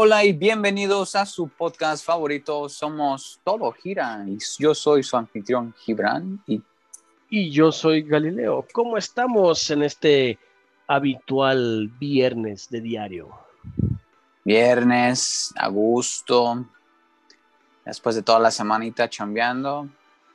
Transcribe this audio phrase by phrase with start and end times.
[0.00, 2.68] Hola y bienvenidos a su podcast favorito.
[2.68, 6.62] Somos Todo Gira y yo soy su anfitrión Gibran y,
[7.28, 8.64] y yo soy Galileo.
[8.72, 10.38] ¿Cómo estamos en este
[10.86, 13.30] habitual viernes de diario?
[14.44, 16.64] Viernes, a gusto,
[17.84, 19.88] después de toda la semanita chambeando,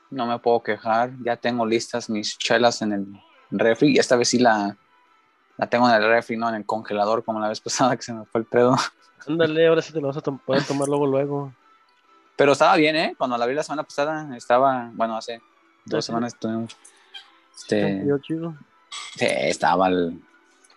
[0.10, 1.14] no me puedo quejar.
[1.24, 3.08] Ya tengo listas mis chelas en el
[3.50, 3.98] refri.
[3.98, 4.76] Esta vez sí la,
[5.56, 8.12] la tengo en el refri, no en el congelador como la vez pasada que se
[8.12, 8.76] me fue el pedo.
[9.28, 11.54] Ándale, ahora sí te lo vas a poder tomar luego, luego.
[12.36, 13.16] Pero estaba bien, ¿eh?
[13.18, 15.42] Cuando la vi la semana pasada, estaba, bueno, hace
[15.86, 16.76] dos semanas tuvimos.
[17.56, 18.56] Este, chido.
[19.16, 19.90] Sí, estaba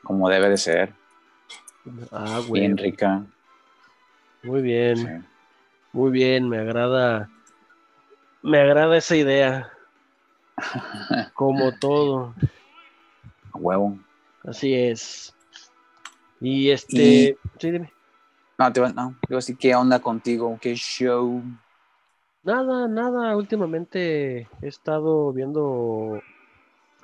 [0.02, 0.94] como debe de ser.
[2.12, 2.62] Ah, güey.
[2.62, 3.24] Bien rica.
[4.42, 5.26] Muy bien.
[5.92, 7.30] Muy bien, me agrada.
[8.42, 9.72] Me agrada esa idea.
[11.34, 12.34] Como todo.
[13.52, 13.98] A huevo.
[14.44, 15.34] Así es.
[16.40, 17.38] Y este.
[17.58, 17.95] Sí, dime.
[18.58, 20.58] No, te no, digo así, ¿qué onda contigo?
[20.60, 21.42] ¿Qué show?
[22.42, 23.36] Nada, nada.
[23.36, 26.22] Últimamente he estado viendo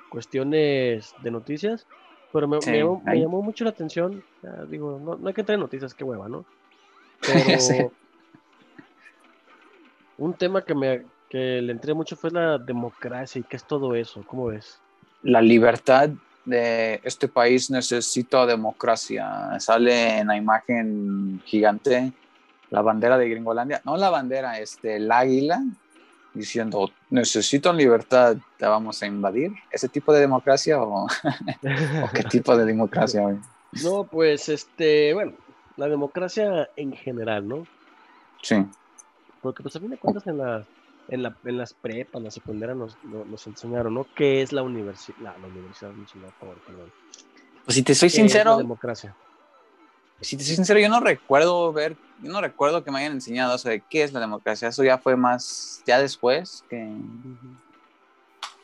[0.09, 1.85] cuestiones de noticias,
[2.31, 4.23] pero me, llamó, mucho la atención.
[4.69, 6.45] digo, no, no, hay que traer noticias, qué hueva, ¿no?
[7.21, 7.91] Pero
[10.17, 13.95] un tema que me que le entré mucho fue la democracia y qué es todo
[13.95, 14.23] eso.
[14.27, 14.79] ¿Cómo ves?
[15.23, 16.11] La libertad
[16.45, 19.59] de este país necesita democracia.
[19.59, 22.11] Sale en la imagen gigante
[22.69, 25.61] la bandera de Gringolandia, no la bandera, este, el águila,
[26.33, 29.51] diciendo, necesitan libertad, te vamos a invadir.
[29.71, 31.07] ¿Ese tipo de democracia o,
[32.13, 33.21] qué tipo de democracia?
[33.83, 35.33] No, pues, este, bueno,
[35.77, 37.67] la democracia en general, ¿no?
[38.41, 38.65] Sí.
[39.41, 40.65] Porque pues a fin de cuentas en la
[41.07, 44.07] en, la, en las prepas, en la secundaria nos, nos, enseñaron, ¿no?
[44.15, 45.17] ¿Qué es la universidad?
[45.21, 45.91] La, la universidad,
[46.39, 46.91] favor, perdón.
[47.65, 48.57] Pues si te soy sincero.
[48.57, 49.15] democracia.
[50.21, 53.55] Si te soy sincero, yo no recuerdo ver, yo no recuerdo que me hayan enseñado
[53.55, 54.69] eso de qué es la democracia.
[54.69, 56.89] Eso ya fue más, ya después, que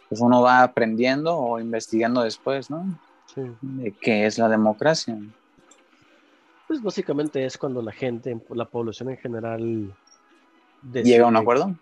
[0.07, 2.97] pues uno va aprendiendo o investigando después, ¿no?
[3.33, 3.41] Sí.
[3.61, 5.17] De qué es la democracia.
[6.67, 9.93] Pues básicamente es cuando la gente, la población en general...
[10.93, 11.75] ¿Llega a un acuerdo?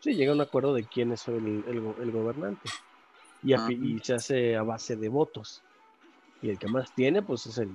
[0.00, 2.70] Sí, llega a un acuerdo de quién es el, el, gobernante.
[3.42, 5.62] Y, se hace a base de votos.
[6.42, 7.70] Y el que más tiene, pues es el.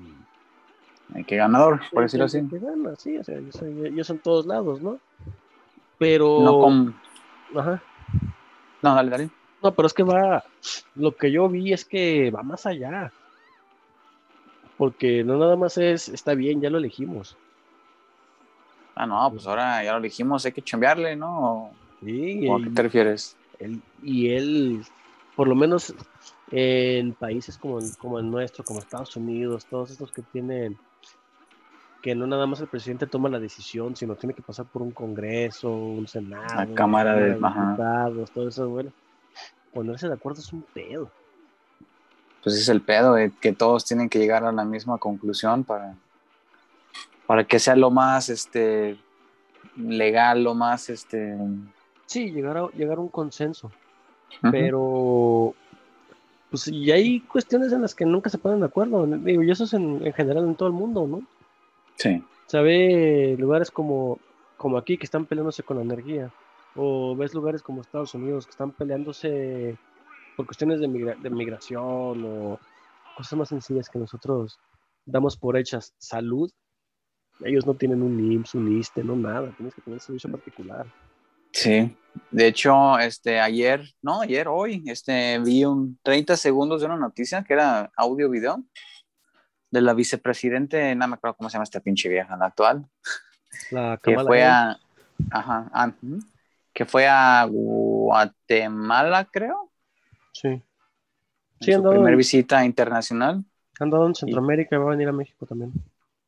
[1.13, 2.39] El que ganador, por decirlo así.
[2.39, 4.99] El que gana, sí, o sea, ellos son todos lados, ¿no?
[5.99, 6.39] Pero.
[6.41, 6.95] No con.
[7.55, 7.81] Ajá.
[8.81, 9.29] No, dale, dale.
[9.61, 10.43] No, pero es que va.
[10.95, 13.11] Lo que yo vi es que va más allá.
[14.77, 16.09] Porque no nada más es.
[16.09, 17.37] Está bien, ya lo elegimos.
[18.95, 21.71] Ah, no, pues ahora ya lo elegimos, hay que chambearle, ¿no?
[22.05, 23.35] ¿A qué te refieres?
[24.03, 24.83] y él,
[25.35, 25.93] por lo menos
[26.51, 30.77] en países como, como el nuestro, como Estados Unidos, todos estos que tienen,
[32.01, 34.91] que no nada más el presidente toma la decisión, sino tiene que pasar por un
[34.91, 38.91] congreso, un senado, la cámara de diputados, todo eso, bueno,
[39.73, 41.09] ponerse de acuerdo es un pedo.
[42.43, 45.95] Pues es el pedo, de que todos tienen que llegar a la misma conclusión para,
[47.25, 48.99] para que sea lo más este
[49.75, 51.35] legal, lo más este
[52.05, 53.71] Sí, llegar a, llegar a un consenso.
[54.51, 55.55] Pero,
[56.49, 59.05] pues, y hay cuestiones en las que nunca se ponen de acuerdo.
[59.05, 61.21] Digo, y eso es en, general en todo el mundo, ¿no?
[61.95, 62.23] Sí.
[62.47, 64.19] Sabe lugares como,
[64.57, 66.31] como aquí que están peleándose con la energía.
[66.75, 69.77] O ves lugares como Estados Unidos que están peleándose
[70.35, 72.59] por cuestiones de, de migración o
[73.15, 74.59] cosas más sencillas que nosotros
[75.05, 75.93] damos por hechas.
[75.97, 76.51] Salud.
[77.43, 79.51] Ellos no tienen un IMSS, un ISTE, no nada.
[79.55, 80.85] Tienes que tener servicio particular.
[81.55, 81.95] Sí,
[82.31, 87.45] de hecho, este, ayer, no, ayer, hoy, este, vi un 30 segundos de una noticia
[87.45, 88.61] que era audio video
[89.71, 92.85] de la vicepresidente, no me acuerdo cómo se llama esta pinche vieja, la actual,
[93.71, 94.77] la que fue a,
[95.31, 95.93] ajá, ah,
[96.73, 99.71] que fue a Guatemala, creo.
[100.33, 100.61] Sí.
[101.61, 103.35] Sí, su primera visita internacional.
[103.79, 105.71] Han andado en Centroamérica y va a venir a México también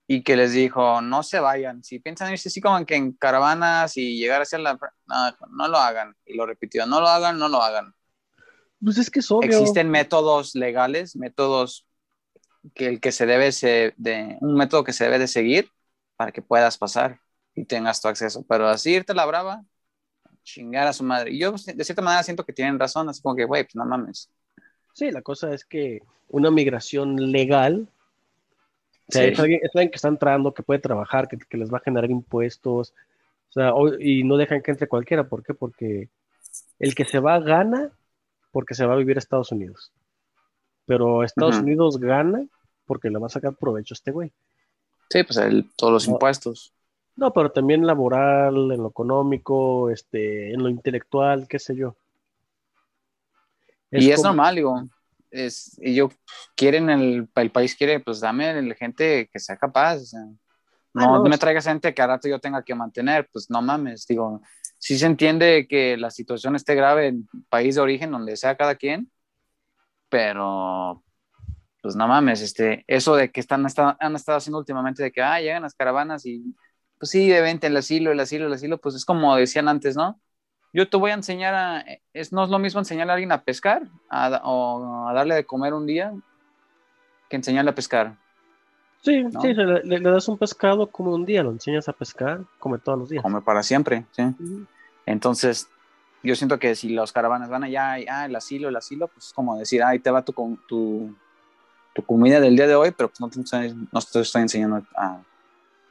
[0.07, 3.97] y que les dijo, no se vayan, si piensan irse así como que en caravanas
[3.97, 4.79] y llegar hacia la...
[5.05, 6.15] No, no lo hagan.
[6.25, 7.93] Y lo repitió, no lo hagan, no lo hagan.
[8.81, 9.49] Pues es que es obvio.
[9.49, 11.85] Existen métodos legales, métodos
[12.73, 13.49] que el que se debe
[13.97, 15.69] de un método que se debe de seguir
[16.15, 17.19] para que puedas pasar
[17.53, 18.45] y tengas tu acceso.
[18.47, 19.63] Pero así irte la brava,
[20.43, 21.31] chingar a su madre.
[21.31, 23.85] Y yo de cierta manera siento que tienen razón, así como que, güey, pues no
[23.85, 24.31] mames.
[24.93, 27.89] Sí, la cosa es que una migración legal
[29.09, 32.09] o sea, es, alguien, que está entrando, que puede trabajar, que, les va a generar
[32.11, 32.93] impuestos.
[33.49, 35.27] O sea, y no dejan que entre cualquiera.
[35.27, 35.53] ¿Por qué?
[35.53, 36.09] Porque
[36.79, 37.91] el que se va gana
[38.51, 39.91] porque se va a vivir a Estados Unidos.
[40.85, 42.45] Pero Estados Unidos gana
[42.85, 44.31] porque le va a sacar provecho a este güey.
[45.09, 46.13] Sí, pues el- todos los No.
[46.15, 46.73] impuestos.
[47.15, 51.95] No, pero también laboral, en lo económico, este, en lo intelectual, qué sé yo.
[53.89, 54.87] y es como- normal, digo.
[55.31, 56.09] Es, yo
[56.55, 59.97] quieren el, el país quiere, pues dame el- gente que sea capaz.
[59.97, 60.21] o sea,
[60.93, 63.61] no, Ah, no, me traigas gente que a rato yo tenga que mantener, pues no
[63.61, 64.07] mames.
[64.07, 64.41] Digo,
[64.79, 68.57] sí se entiende que la situación esté grave en el país de origen, donde sea
[68.57, 69.11] cada quien,
[70.09, 71.03] pero
[71.81, 75.21] pues no mames, este, eso de que están, está- han estado haciendo últimamente de que,
[75.21, 76.55] ah, llegan las caravanas y
[76.99, 79.95] pues sí, de vente el asilo, el asilo, el asilo, pues es como decían antes,
[79.97, 80.21] ¿no?
[80.73, 83.41] Yo te voy a enseñar a, es, no es lo mismo enseñarle a alguien a
[83.43, 86.13] pescar a o a darle de comer un día
[87.29, 88.15] que enseñarle a pescar.
[89.01, 89.41] Sí, ¿no?
[89.41, 92.77] sí, le, le- le das un pescado, come un día, lo enseñas a pescar, come
[92.79, 93.23] todos los días.
[93.23, 94.23] Come para siempre, ¿sí?
[95.05, 95.69] Entonces,
[96.23, 99.27] yo siento que si los caravanas van allá, y, ah, el asilo, el asilo, pues
[99.27, 100.33] es como decir, ahí te va tu,
[100.67, 101.15] tu,
[101.93, 104.83] tu comida del día de hoy, pero pues no te, estoy- no te estoy enseñando
[104.95, 105.21] a...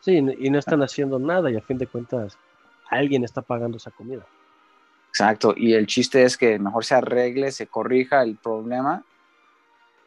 [0.01, 2.39] Sí, y no están haciendo nada y a fin de cuentas
[2.91, 4.25] alguien está pagando esa comida.
[5.19, 9.03] Exacto, y el chiste es que mejor se arregle, se corrija el problema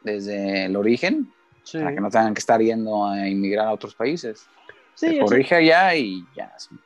[0.04, 1.34] desde el origen,
[1.64, 4.48] Sí, para que no tengan que estar yendo a inmigrar a otros países.
[4.94, 6.52] sí, se corrige allá y ya.
[6.56, 6.78] sí.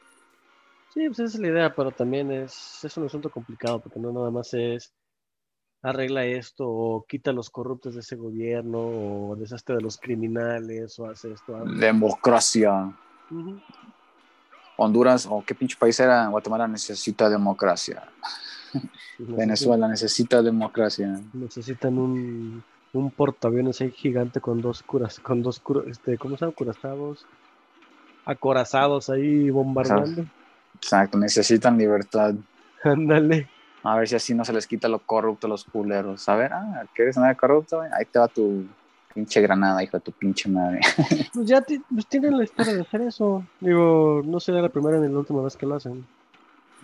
[0.94, 4.30] pues esa es la idea, pero también es, es un asunto complicado porque no nada
[4.30, 4.94] más es
[5.82, 10.98] arregla esto o quita a los corruptos de ese gobierno o deshazte de los criminales
[10.98, 11.58] o hace esto.
[11.78, 12.90] Democracia.
[13.30, 13.60] Ujú.
[14.76, 18.02] Honduras, o qué pinche país era, Guatemala necesita democracia.
[19.18, 21.20] Venezuela necesita democracia.
[21.32, 22.62] Necesitan un,
[22.92, 26.54] un portaaviones ahí gigante con dos curas, con dos cura- este, ¿cómo se llaman?
[26.54, 27.24] Curazados,
[28.24, 30.24] acorazados ahí bombardeando.
[30.74, 32.34] Exacto, necesitan libertad.
[32.82, 33.48] Ándale.
[33.82, 36.28] A ver si así no se les quita lo corrupto a los culeros.
[36.28, 37.80] A ver, ah, ¿quieres nada corrupto?
[37.80, 38.64] Ahí te va tu
[39.14, 40.80] pinche granada, hijo de tu pinche madre.
[41.32, 43.44] Pues ya pues tienen la historia de hacer eso.
[43.60, 46.04] Digo, no será la primera ni la última vez que lo hacen.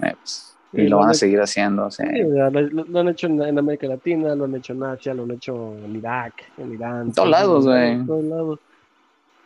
[0.03, 1.91] Eh, pues, y lo lo van a seguir haciendo.
[1.91, 2.05] sí.
[2.07, 5.25] Sí, ya lo, han hecho en, en América Latina, lo han hecho en Asia, lo
[5.25, 7.07] han hecho en Irak, en Irán.
[7.09, 7.91] En todos lados, güey.
[7.93, 8.59] En todos lados.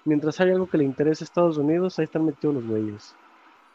[0.04, 3.14] Mientras hay algo que le interese a Estados Unidos, ahí están metidos los güeyes.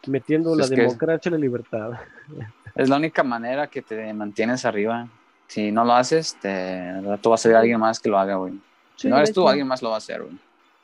[0.08, 1.92] Metiendo Pues la democracia y la libertad.
[2.76, 5.08] Es la única manera que te mantienes arriba.
[5.48, 8.36] Si no lo haces, te, al rato va a ser alguien más que lo haga,
[8.36, 8.54] güey.
[9.00, 9.50] Si Sí, no eres tú, hecho.
[9.50, 10.38] alguien más lo va a hacer, güey.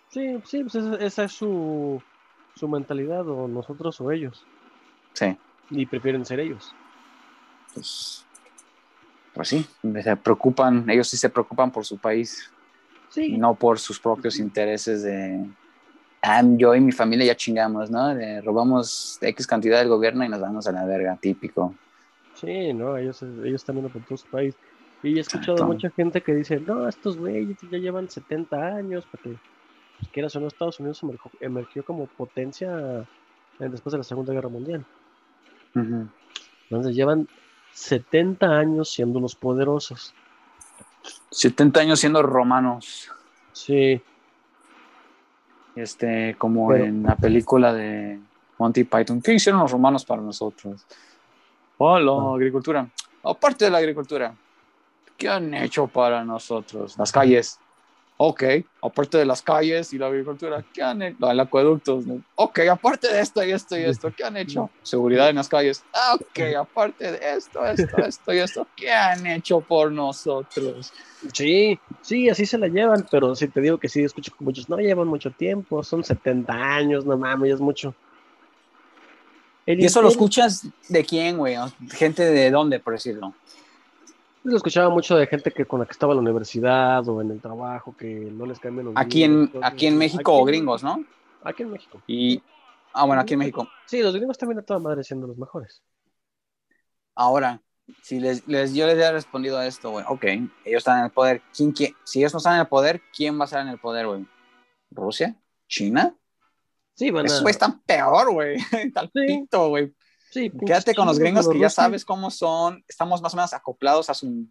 [0.10, 2.02] Sí, sí, pues esa, esa es su,
[2.56, 4.48] su mentalidad, o nosotros o ellos.
[5.14, 5.38] Sí,
[5.70, 6.76] Y prefieren ser ellos.
[7.74, 8.28] pues,
[9.34, 9.66] pues sí,
[10.04, 12.54] se preocupan, ellos sí se preocupan por su país
[13.10, 15.46] Sí, y no por sus propios intereses de,
[16.22, 18.16] ah, yo y mi familia ya chingamos, ¿no?
[18.16, 21.80] De, robamos X cantidad del gobierno y nos vamos a la verga, típico.
[22.34, 24.56] sí, no, ellos, ellos también por todo su país.
[25.06, 29.38] Y he escuchado mucha gente que dice, no, estos güeyes ya llevan 70 años, porque
[30.00, 33.06] pues, quieras o no, Estados Unidos emergió, emergió como potencia
[33.60, 34.84] después de la Segunda Guerra Mundial.
[35.76, 37.28] Entonces llevan
[37.74, 40.14] 70 años siendo los poderosos.
[41.32, 43.12] 70 años siendo romanos,
[43.54, 44.02] Sí,
[45.76, 48.20] este, como Pero- en la película de
[48.58, 49.22] Monty Python.
[49.22, 50.86] ¿Qué hicieron los romanos para nosotros?
[51.78, 52.36] Oh, la Ah.
[52.36, 52.88] agricultura.
[53.24, 54.34] Aparte de la agricultura,
[55.18, 56.98] ¿qué han hecho para nosotros?
[56.98, 57.60] Las calles.
[58.18, 58.44] Ok,
[58.82, 61.30] aparte de las calles y la agricultura, ¿qué han hecho?
[61.30, 62.02] El acueducto.
[62.36, 64.70] Ok, aparte de esto y esto y esto, ¿qué han hecho?
[64.84, 65.84] Seguridad en las calles.
[65.94, 70.94] Ah, Ok, aparte de esto, esto, esto y esto, ¿qué han hecho por nosotros?
[71.34, 74.70] sí, sí, así se la llevan, pero si te digo que sí, escucho que muchos
[74.70, 77.94] no llevan mucho tiempo, son 70 años, no mames, es mucho.
[79.66, 81.58] El ¿Y eso lo escuchas de quién, güey?
[81.92, 83.34] ¿Gente de dónde, por decirlo?
[84.46, 87.32] Lo escuchaba mucho de gente que con la que estaba en la universidad o en
[87.32, 89.98] el trabajo, que no les cambian los Aquí en, aquí en.
[89.98, 91.04] México Aquí o gringos, ¿no?
[91.44, 92.02] Aquí en México.
[92.06, 92.44] Y,
[92.94, 93.68] ah, bueno, aquí en México.
[93.88, 95.82] Sí, los gringos también a toda madre siendo los mejores.
[97.16, 97.62] Ahora,
[98.04, 100.50] si les, les- yo les he respondido a esto, güey, ok, ellos
[100.80, 101.42] están en el poder.
[101.56, 103.80] ¿Quién, quién- si ellos no están en el poder, ¿quién va a estar en el
[103.80, 104.26] poder, güey?
[104.92, 105.36] ¿Rusia?
[105.68, 106.16] ¿China?
[106.94, 107.28] Sí, van a...
[107.28, 108.58] Esos güeyes están peor, güey.
[108.94, 109.28] Tal güey.
[109.28, 109.48] sí,
[110.50, 112.84] pinches Quédate con los gringos que ya sabes cómo son.
[112.88, 114.46] Estamos más o menos acoplados a su,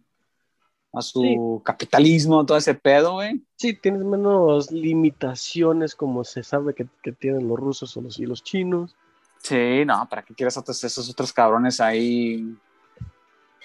[0.93, 1.37] a su Sí.
[1.63, 3.41] capitalismo, todo ese pedo, güey.
[3.55, 8.25] Sí, tienes menos limitaciones como se sabe que, que tienen los rusos o los, y
[8.25, 8.95] los chinos.
[9.41, 12.55] Sí, no, ¿para qué quieres otros, esos otros cabrones ahí?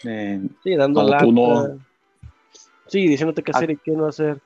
[0.05, 1.27] Eh, Sí, dando lata.
[1.27, 1.79] no.
[2.87, 3.57] Sí, diciéndote qué Ah.
[3.59, 4.41] hacer y qué no hacer.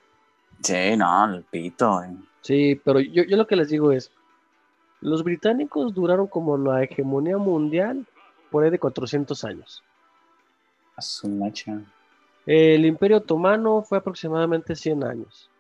[0.62, 2.10] sí, no, el pito, güey.
[2.42, 4.10] Sí, pero yo, yo lo que les digo es,
[5.04, 8.06] los británicos duraron como la hegemonía mundial
[8.50, 9.84] por ahí de 400 años.
[10.96, 11.78] A su macha.
[12.46, 15.50] El Imperio Otomano fue aproximadamente 100 años.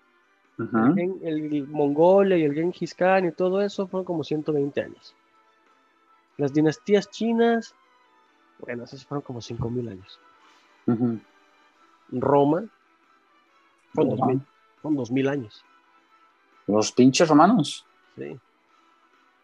[0.56, 5.14] El, Mongolia y el Genghis Khan y todo eso fueron como 120 años.
[6.38, 7.74] Las dinastías chinas,
[8.60, 10.20] bueno, esas fueron como 5000 años.
[12.10, 12.64] Roma,
[13.92, 14.26] fueron Roma.
[14.26, 14.46] 2000,
[14.80, 15.64] fueron 2000 años.
[16.66, 17.84] Los pinches romanos.
[18.16, 18.40] Sí,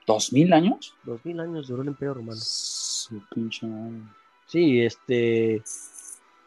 [0.07, 0.95] ¿Dos mil años?
[1.04, 2.38] 2000 años duró el Imperio Romano.
[2.40, 4.00] Su pinche madre.
[4.47, 5.62] Sí, este.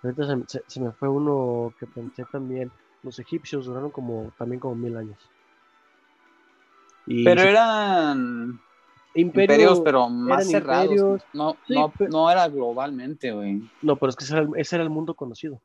[0.03, 2.71] Ahorita se, se- se me fue uno que pensé también.
[3.03, 5.17] Los egipcios duraron como también como mil años.
[7.05, 8.59] Y Pero eran
[9.13, 10.85] imperio- imperios, pero más cerrados.
[10.85, 11.21] imperios.
[11.33, 13.69] No, Sí, no, pero- no era globalmente, güey.
[13.81, 15.61] No, pero es que ese era el, ese era el mundo conocido.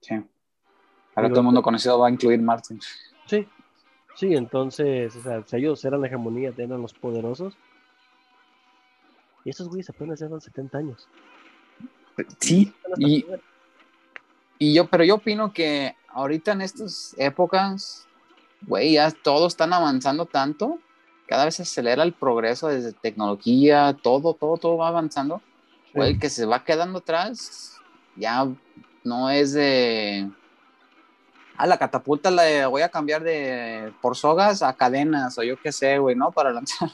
[0.00, 0.14] Sí.
[0.14, 0.24] Ahora
[1.14, 2.78] Pero- todo el mundo conocido va a incluir Marte.
[3.26, 3.46] Sí.
[4.14, 7.54] Sí, entonces, o sea, si ellos eran la hegemonía, eran los poderosos.
[9.44, 11.08] Y esos güeyes apenas llevan 70 años.
[12.38, 12.72] Sí,
[14.58, 18.06] y yo, pero yo opino que ahorita en estas épocas,
[18.60, 20.78] güey, ya todos están avanzando tanto,
[21.26, 25.40] cada vez se acelera el progreso desde tecnología, todo, todo, todo va avanzando.
[25.94, 27.76] Güey, el que se va quedando atrás,
[28.16, 28.46] ya
[29.02, 30.30] no es de.
[31.56, 35.70] Ah, la catapulta la voy a cambiar de por sogas a cadenas o yo qué
[35.72, 36.30] sé, güey, ¿no?
[36.32, 36.90] Para lanzar.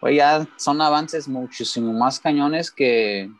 [0.00, 3.30] Güey, ya son avances muchísimo más cañones que.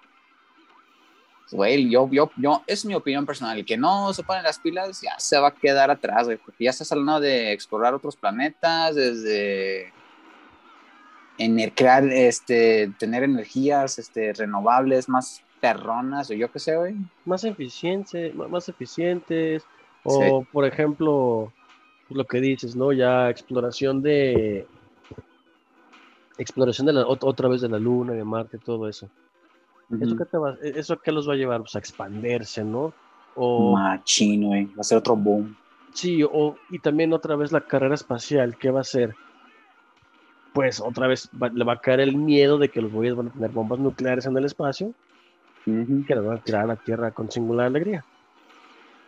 [1.50, 3.56] Güey, yo, yo, yo, es mi opinión personal.
[3.58, 6.70] El que no se pone las pilas ya se va a quedar atrás, güey, ya
[6.70, 9.92] estás hablando de explorar otros planetas, desde
[11.38, 16.96] en crear, este, tener energías este, renovables más perronas o yo qué sé, güey.
[17.24, 19.64] más eficiente, ma- más eficientes,
[20.08, 21.52] o por ejemplo,
[22.08, 22.92] pues, lo que dices, ¿no?
[22.92, 24.66] Ya exploración de
[26.38, 29.08] exploración de la ot- otra vez de la luna, de Marte, todo eso.
[30.00, 31.60] ¿Eso qué te va, eso qué los va a llevar?
[31.60, 32.92] Pues a expandirse, ¿no?
[33.34, 34.66] O Machín, güey.
[34.66, 35.56] Va a ser otro boom.
[35.92, 39.14] sí, o y también otra vez la carrera espacial, ¿qué va a ser?
[40.52, 43.28] Pues otra vez va- le va a caer el miedo de que los güeyes van
[43.28, 44.92] a tener bombas nucleares en el espacio
[45.66, 46.04] Ujú.
[46.06, 48.04] que las van a tirar a la Tierra con singular alegría.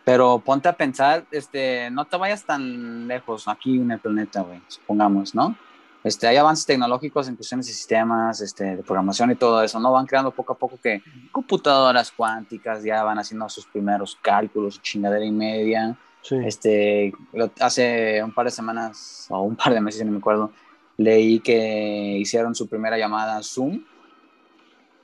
[0.03, 4.59] Pero ponte a pensar, este, no te vayas tan lejos aquí en el planeta, güey,
[4.67, 5.55] supongamos, ¿no?
[6.03, 9.91] Este, hay avances tecnológicos en cuestiones de sistemas, este, de programación y todo eso, ¿no?
[9.91, 15.23] Van creando poco a poco que computadoras cuánticas ya van haciendo sus primeros cálculos, chingadera
[15.23, 15.95] y media.
[16.23, 16.37] Sí.
[16.43, 20.51] Este, lo- hace un par de semanas o un par de meses, no me acuerdo,
[20.97, 23.83] leí que hicieron su primera llamada Zoom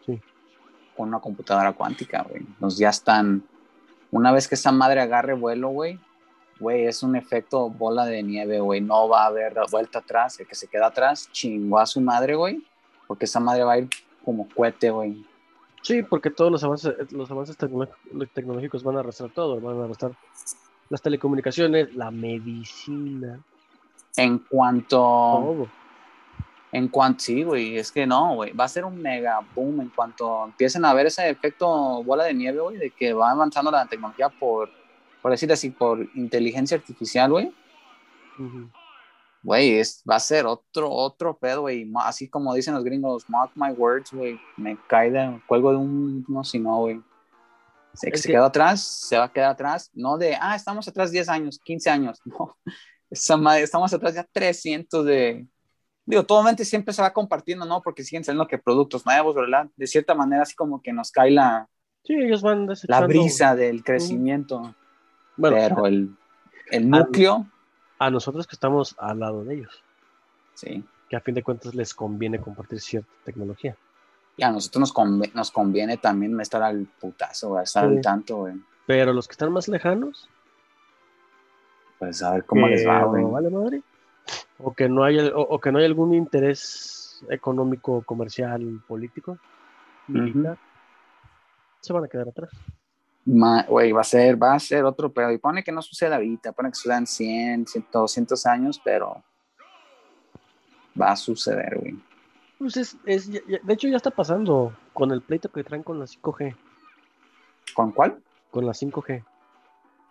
[0.05, 0.19] Sí.
[0.95, 2.41] con una computadora cuántica, güey.
[2.41, 3.43] Entonces ya están,
[4.11, 5.99] una vez que esa madre agarre vuelo, güey,
[6.59, 8.81] güey, es un efecto bola de nieve, güey.
[8.81, 10.39] No va a haber vuelta atrás.
[10.39, 12.63] El que se queda atrás chingó a su madre, güey,
[13.07, 13.89] porque esa madre va a ir
[14.25, 15.25] como cohete, güey.
[15.83, 17.87] Sí, porque todos los avances, los avances tecno-
[18.33, 20.11] tecnológicos van a arrastrar todo, van a arrastrar
[20.89, 23.39] las telecomunicaciones, la medicina,
[24.17, 25.67] En cuanto todo.
[26.77, 29.89] En cuanto, sí, güey, es que no, güey, va a ser un mega boom en
[29.89, 33.85] cuanto empiecen a ver ese efecto bola de nieve, güey, de que va avanzando la
[33.87, 34.69] tecnología por,
[35.21, 37.51] por decir así, por inteligencia artificial, güey,
[39.43, 43.51] güey, es, va a ser otro, otro pedo, güey, así como dicen los gringos, mark
[43.55, 47.01] my words, güey, me cae de, cuelgo de un, no, si no, güey.
[47.93, 50.87] Se, Es se que- quedó atrás, se va a quedar atrás, no de, ah, estamos
[50.87, 52.55] atrás 10 años, 15 años, no,
[53.09, 55.47] estamos atrás ya 300 de,
[56.07, 57.81] digo, totalmente siempre se va compartiendo, ¿no?
[57.83, 59.67] Porque siguen saliendo que productos nuevos, ¿verdad?
[59.75, 61.67] De cierta manera, así como que nos cae la,
[62.03, 64.73] Sí, ellos van la brisa del crecimiento,
[65.35, 66.15] Bueno, pero el,
[66.71, 67.45] el núcleo,
[67.99, 69.83] a nosotros que estamos al lado de ellos,
[70.53, 70.83] sí.
[71.09, 73.75] que a fin de cuentas les conviene compartir cierta tecnología.
[74.37, 77.95] Y a nosotros nos, conve- nos conviene también estar al putazo, estar Sí.
[77.97, 78.53] al tanto, güey.
[78.85, 80.29] Pero los que están más lejanos,
[81.99, 83.23] Pues a ver cómo les va, güey.
[83.23, 83.81] vale madre,
[84.59, 89.37] o que no hay, o, o que no hay algún interés económico, comercial, político,
[90.07, 90.57] militar,
[91.81, 92.51] se van a quedar atrás.
[93.25, 95.31] Güey, va a ser, va a ser otro pedo.
[95.31, 99.21] Y pone que no suceda ahorita, pone que sucedan 100, 100, 200 años, pero
[100.99, 101.95] va a suceder, güey.
[102.57, 105.83] Pues es, es- ya- ya- de hecho ya está pasando con el pleito que traen
[105.83, 106.55] con la 5G,
[107.75, 108.17] ¿Con cuál?
[108.49, 109.23] con la 5G.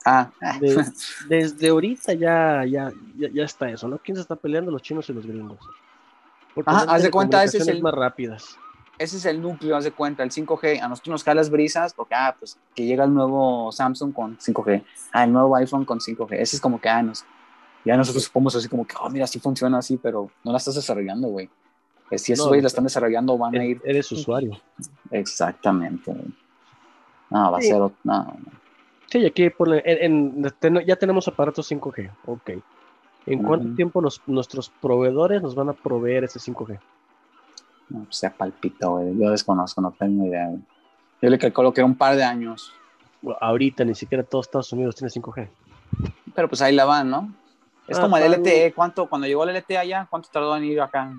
[0.08, 0.84] Ah, De-
[1.28, 3.98] desde ahorita ya, ya, ya, ya está eso, ¿no?
[3.98, 4.70] ¿Quién se está peleando?
[4.70, 5.58] Los chinos y los gringos.
[6.54, 8.56] Por Ajá, haz de cuenta, ese es el- más rápidas.
[8.98, 10.80] ese es el núcleo, haz de cuenta, el 5G.
[10.80, 14.38] A nosotros nos caen las brisas porque, ah, pues que llega el nuevo Samsung con
[14.38, 14.84] 5G.
[15.12, 16.36] Ah, el nuevo iPhone con 5G.
[16.38, 17.24] Ese es como que, ah, nos,
[17.84, 20.76] ya nosotros somos así como que, oh, mira, sí funciona así, pero no la estás
[20.76, 21.50] desarrollando, güey.
[22.12, 24.52] Eh, Si esos No, güeyes la están desarrollando, van a E- ir Eres usuario.
[25.10, 26.14] exactamente.
[27.28, 27.68] No, va Sí.
[27.70, 28.34] a ser, no, no.
[29.10, 30.42] Sí, aquí ponle- en-
[30.86, 32.50] ya tenemos aparatos 5G, ok.
[33.26, 36.78] ¿En cuánto tiempo nos- nuestros proveedores nos van a proveer ese 5G?
[37.88, 39.16] No, pues se palpita, güey.
[39.18, 40.60] Yo desconozco, no tengo idea, güey.
[41.22, 42.72] Yo le calculo que era un par de años.
[43.22, 45.48] Bueno, ahorita ni siquiera todo Estados Unidos tiene 5G.
[46.34, 47.32] Pero pues ahí la van, ¿no?
[47.88, 48.72] Es Ah, como el LTE.
[48.74, 51.12] ¿Cuánto, cuando llegó el LTE allá, cuánto tardó en ir acá?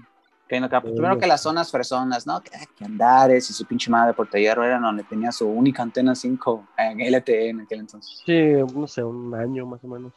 [0.48, 2.42] Que Eh, primero que las zonas fresonas, ¿no?
[2.42, 6.16] Que, que Andares y su pinche madre por Hierro eran donde tenía su única antena
[6.16, 8.22] 5 en LTE en aquel entonces.
[8.26, 10.14] Sí, no sé, un año más o menos.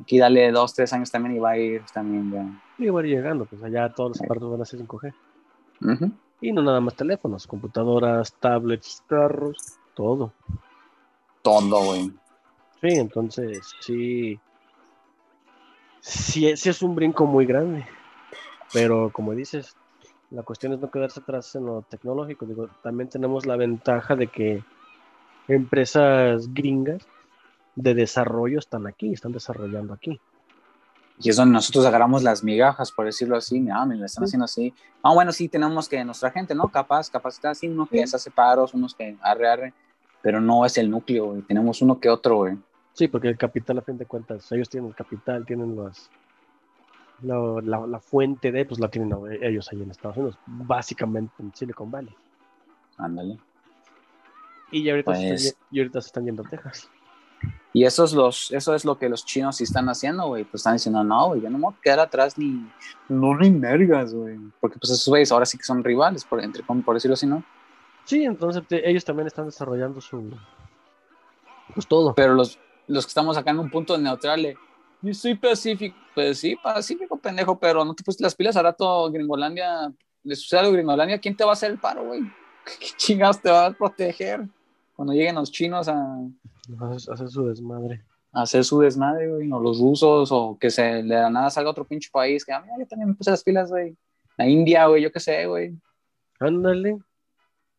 [0.00, 2.62] Aquí dale dos, tres años también y va a ir también ya.
[2.84, 4.24] Y va a ir llegando, pues allá todos los Sí.
[4.24, 5.12] aparatos van a ser 5G.
[5.82, 6.10] Ujú.
[6.40, 10.32] Y no nada más teléfonos, computadoras, tablets, carros, todo.
[11.42, 12.10] Todo, güey.
[12.80, 14.40] Sí, entonces sí.
[16.00, 17.84] Sí, sí es un brinco muy grande.
[18.72, 19.76] Pero como dices,
[20.30, 22.46] la cuestión es no quedarse atrás en lo tecnológico.
[22.46, 24.62] Digo, también tenemos la ventaja de que
[25.48, 27.06] empresas gringas
[27.74, 30.20] de desarrollo están aquí, están desarrollando aquí.
[31.22, 33.66] Y es donde nosotros agarramos las migajas, por decirlo así.
[33.70, 34.30] Ah, me lo están Sí.
[34.30, 34.74] haciendo así.
[35.02, 36.68] Ah, bueno, sí, tenemos que nuestra gente, ¿no?
[36.68, 38.06] Capaz, capacitar así, unos que Sí.
[38.06, 39.74] se hace paros, unos que arre, arre.
[40.22, 41.42] Pero no es el núcleo, güey.
[41.42, 42.56] Tenemos uno que otro, güey.
[42.94, 46.10] Sí, porque el capital, a fin de cuentas, ellos tienen el capital, tienen los,
[47.22, 49.12] la, la- la fuente de, pues la tienen
[49.42, 52.14] ellos ahí en Estados Unidos, básicamente en Silicon Valley.
[52.98, 53.38] Ándale.
[54.72, 56.90] Y ya ahorita, se, Pues- están, y ahorita se están yendo a Texas.
[57.72, 60.44] Y eso es, los, eso es lo que los chinos sí están haciendo, güey.
[60.44, 62.68] Pues están diciendo, no, güey, yo no me voy a quedar atrás ni.
[63.08, 64.38] No ni mergas, güey.
[64.60, 67.42] Porque pues esos güeyes ahora sí que son rivales, por, entre, por decirlo así, ¿no?
[68.04, 70.32] Sí, entonces te- ellos también están desarrollando su.
[71.74, 72.14] Pues todo.
[72.14, 72.58] Pero los,
[72.88, 74.56] los que estamos acá en un punto neutral,
[75.02, 75.96] yo soy pacífico.
[76.14, 79.92] Pues sí, pacífico, pendejo, pero no te pusiste las pilas a rato, Gringolandia.
[80.22, 82.20] Le sucede a Gringolandia, ¿quién te va a hacer el paro, güey?
[82.80, 84.46] ¿Qué chingados te va a proteger?
[84.94, 86.18] Cuando lleguen los chinos a,
[86.78, 88.04] Hacer hacer su desmadre.
[88.32, 91.70] a hacer su desmadre, güey, o los rusos, o que se de la nada salga
[91.70, 93.96] otro pinche país, que ah, mira, yo también me puse las pilas, güey.
[94.36, 95.74] La India, güey, yo qué sé, güey.
[96.38, 96.98] Ándale.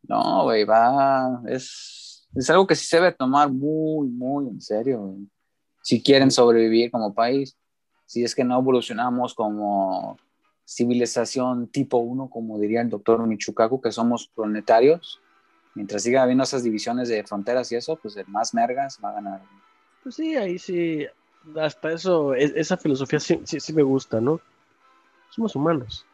[0.03, 4.99] No, güey, va, es, es algo que sí se debe tomar muy, muy en serio,
[4.99, 5.27] güey.
[5.81, 7.57] Si quieren sobrevivir como país,
[8.05, 10.17] si es que no evolucionamos como
[10.65, 15.19] civilización tipo 1, como diría el doctor Michukaku, que somos planetarios,
[15.75, 19.13] mientras siga habiendo esas divisiones de fronteras y eso, pues el más mergas va a
[19.13, 19.41] ganar.
[20.03, 21.05] Pues sí, ahí sí.
[21.59, 24.39] Hasta eso, es- esa filosofía sí, sí, sí me gusta, ¿no?
[25.31, 26.05] Somos humanos.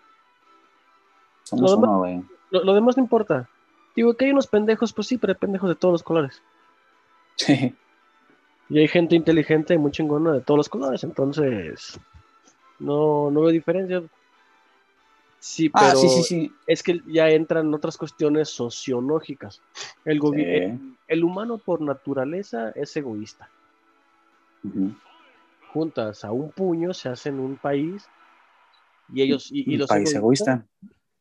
[1.44, 2.24] Somos Lo demás- uno, güey.
[2.52, 3.50] Lo, lo demás no importa.
[3.96, 6.42] Digo que hay unos pendejos, pues sí, pero hay pendejos de todos los colores.
[7.36, 7.76] Sí.
[8.70, 12.00] Y hay gente inteligente y muy chingona de todos los colores, entonces
[12.80, 14.04] no, no veo diferencia.
[15.40, 16.54] Sí, pero Ah, sí, sí, sí.
[16.66, 19.62] es que ya entran otras cuestiones sociológicas.
[20.04, 23.50] El, el, el humano por naturaleza es egoísta.
[25.72, 28.06] Juntas a un puño, se hacen un país
[29.14, 30.66] y ellos y, y Un los país egoísta.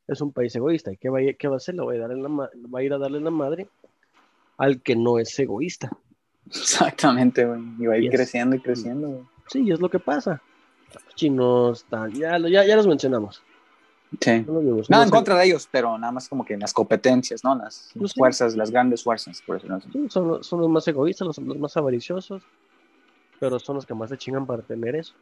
[0.09, 0.93] es un país egoísta.
[0.93, 1.75] ¿Y qué va, a- qué va a hacer?
[1.77, 3.69] Le va a, dar en la va a ir a darle la madre
[4.59, 5.91] al que no es egoísta.
[6.49, 7.61] Exactamente, güey.
[7.79, 9.23] Y va a ir creciendo y creciendo, güey.
[9.49, 10.41] Sí, es lo que pasa.
[10.95, 13.43] Los chinos, tal, ya, ya, ya los mencionamos.
[14.21, 14.45] Sí.
[14.47, 14.89] No los.
[14.89, 17.55] Nada No en contra de ellos, pero nada más como que las competencias, ¿no?
[17.57, 18.19] Las, las sí.
[18.19, 19.67] fuerzas, las grandes fuerzas, por así.
[19.93, 22.43] sí, son, los- son los más egoístas, los, los más avariciosos,
[23.41, 25.13] pero son los que más se chingan para tener eso.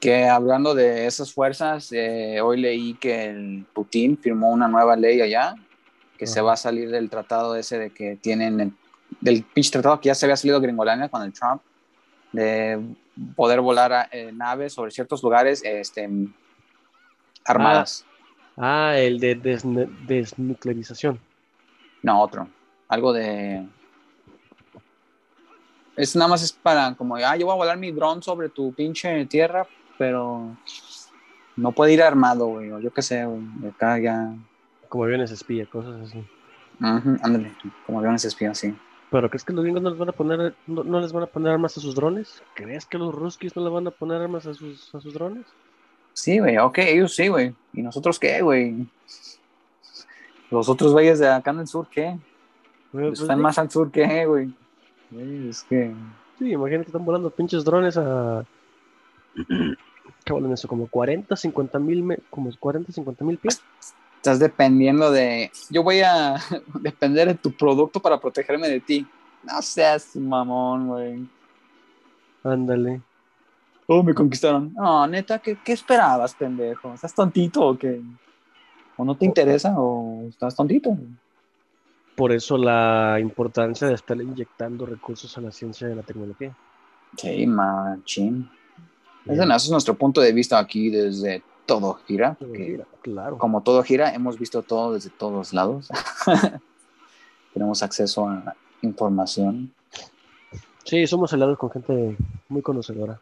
[0.00, 5.20] Que hablando de esas fuerzas, eh, hoy leí que el Putin firmó una nueva ley
[5.22, 5.54] allá,
[6.18, 6.46] que se Ajá.
[6.48, 8.72] va a salir del tratado ese de que tienen, el-
[9.20, 11.62] del pinche tratado que ya se había salido Gringolandia con el Trump,
[12.32, 12.96] de
[13.36, 16.08] poder volar a, eh, naves sobre ciertos lugares este,
[17.44, 18.04] armadas.
[18.56, 19.34] Ah, el de
[20.06, 21.20] desnuclearización.
[22.02, 22.48] No, otro.
[22.88, 23.66] Algo de.
[25.96, 28.72] Es nada más es para como, ah, yo voy a volar mi dron sobre tu
[28.72, 30.56] pinche tierra, pero
[31.56, 33.42] no puede ir armado, güey, o yo qué sé, güey.
[33.70, 34.34] Acá ya.
[34.88, 36.24] Como aviones espía, cosas así.
[36.80, 37.52] Ándale,
[37.86, 38.74] como aviones espías, sí.
[39.14, 41.26] ¿Pero crees que los gringos no les van a poner, no, no les van a
[41.26, 42.42] poner armas a sus drones?
[42.54, 45.46] ¿Crees que los ruskis no le van a poner armas a sus, a sus drones?
[46.14, 47.54] Sí, güey, ok, ellos sí, güey.
[47.74, 48.88] ¿Y nosotros qué, güey?
[50.50, 52.18] Los otros güeyes de acá en el sur, ¿qué?
[52.90, 54.52] Pues, pues, Están sí, más al sur, ¿qué, güey?
[55.48, 55.94] Es que.
[56.40, 58.44] Sí, imagínate, están volando pinches drones a...
[60.24, 60.66] ¿Qué vuelan eso?
[60.66, 63.62] Como 40, 50 mil, me- como 40, 50 mil pies.
[64.24, 65.52] Estás dependiendo de.
[65.68, 66.36] Yo voy a
[66.80, 69.06] depender de tu producto para protegerme de ti.
[69.42, 71.28] No seas mamón, güey.
[72.42, 73.02] Ándale.
[73.86, 74.72] Oh, me conquistaron.
[74.72, 76.94] No, neta, ¿qué, qué esperabas, pendejo?
[76.94, 78.00] ¿Estás tontito o qué?
[78.96, 80.96] ¿O no te interesa o estás tontito?
[82.16, 86.56] Por eso la importancia de estar inyectando recursos a la ciencia y a la tecnología.
[87.18, 88.48] Sí, machín.
[89.26, 92.36] Ese ese es nuestro punto de vista aquí desde todo gira.
[92.38, 93.38] Porque claro.
[93.38, 95.88] Como todo gira, hemos visto todo desde todos lados.
[97.54, 99.72] Tenemos acceso a información.
[100.84, 102.16] Sí, somos aliados con gente
[102.48, 103.20] muy conocedora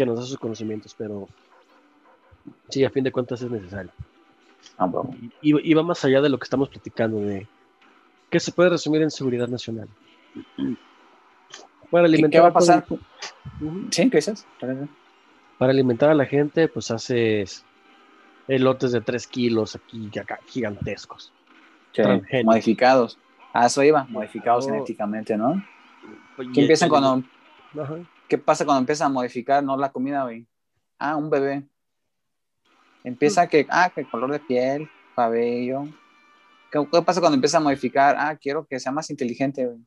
[0.00, 1.28] que nos da sus conocimientos, pero
[2.70, 3.90] sí, a fin de cuentas es necesario.
[4.78, 5.14] Ah, bueno.
[5.42, 7.46] Y, y va más allá de lo que estamos platicando, de
[8.30, 9.88] que se puede resumir en seguridad nacional.
[11.90, 12.86] Para ¿Qué, alimentar qué va a pasar?
[12.88, 13.88] Ujú.
[13.90, 14.08] ¿Sí?
[14.08, 14.46] ¿Qué dices?
[15.60, 17.66] Para alimentar a la gente, pues haces
[18.48, 21.34] elotes de 3 kilos aquí acá, gigantescos.
[21.92, 22.02] Sí,
[22.44, 23.18] modificados.
[23.52, 24.70] Ah, eso iba, modificados Oh.
[24.70, 25.62] genéticamente, ¿no?
[26.54, 27.24] ¿Qué empiezan el- cuando,
[27.78, 27.96] Ajá.
[28.26, 30.46] qué pasa cuando empiezan a modificar, no la comida, güey?
[30.98, 31.62] Ah, un bebé.
[33.04, 35.84] Empieza que, ah, que color de piel, cabello.
[36.72, 38.16] ¿Qué, qué pasa cuando empieza a modificar?
[38.18, 39.78] Ah, quiero que sea más inteligente, güey.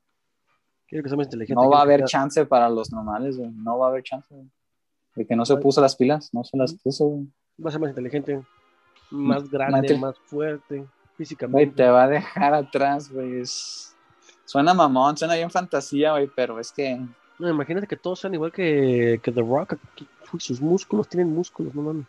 [0.87, 1.59] Quiero que sea más inteligente.
[1.59, 3.49] No va a haber sea- chance para los normales, güey.
[3.51, 4.47] No va a haber chance, güey.
[5.15, 7.27] De que no se puso las pilas, no se las puso, güey.
[7.63, 8.41] Va a ser más inteligente,
[9.11, 9.97] más grande, Mate.
[9.97, 11.75] más fuerte, Güey, físicamente.
[11.75, 13.39] te va a dejar atrás, güey.
[13.41, 13.89] Es-
[14.45, 16.99] Suena mamón, suena bien fantasía, güey, pero es que
[17.39, 19.75] No, imagínate que todos sean igual que, que The Rock.
[19.95, 22.05] que- uy, sus músculos tienen músculos, no mames.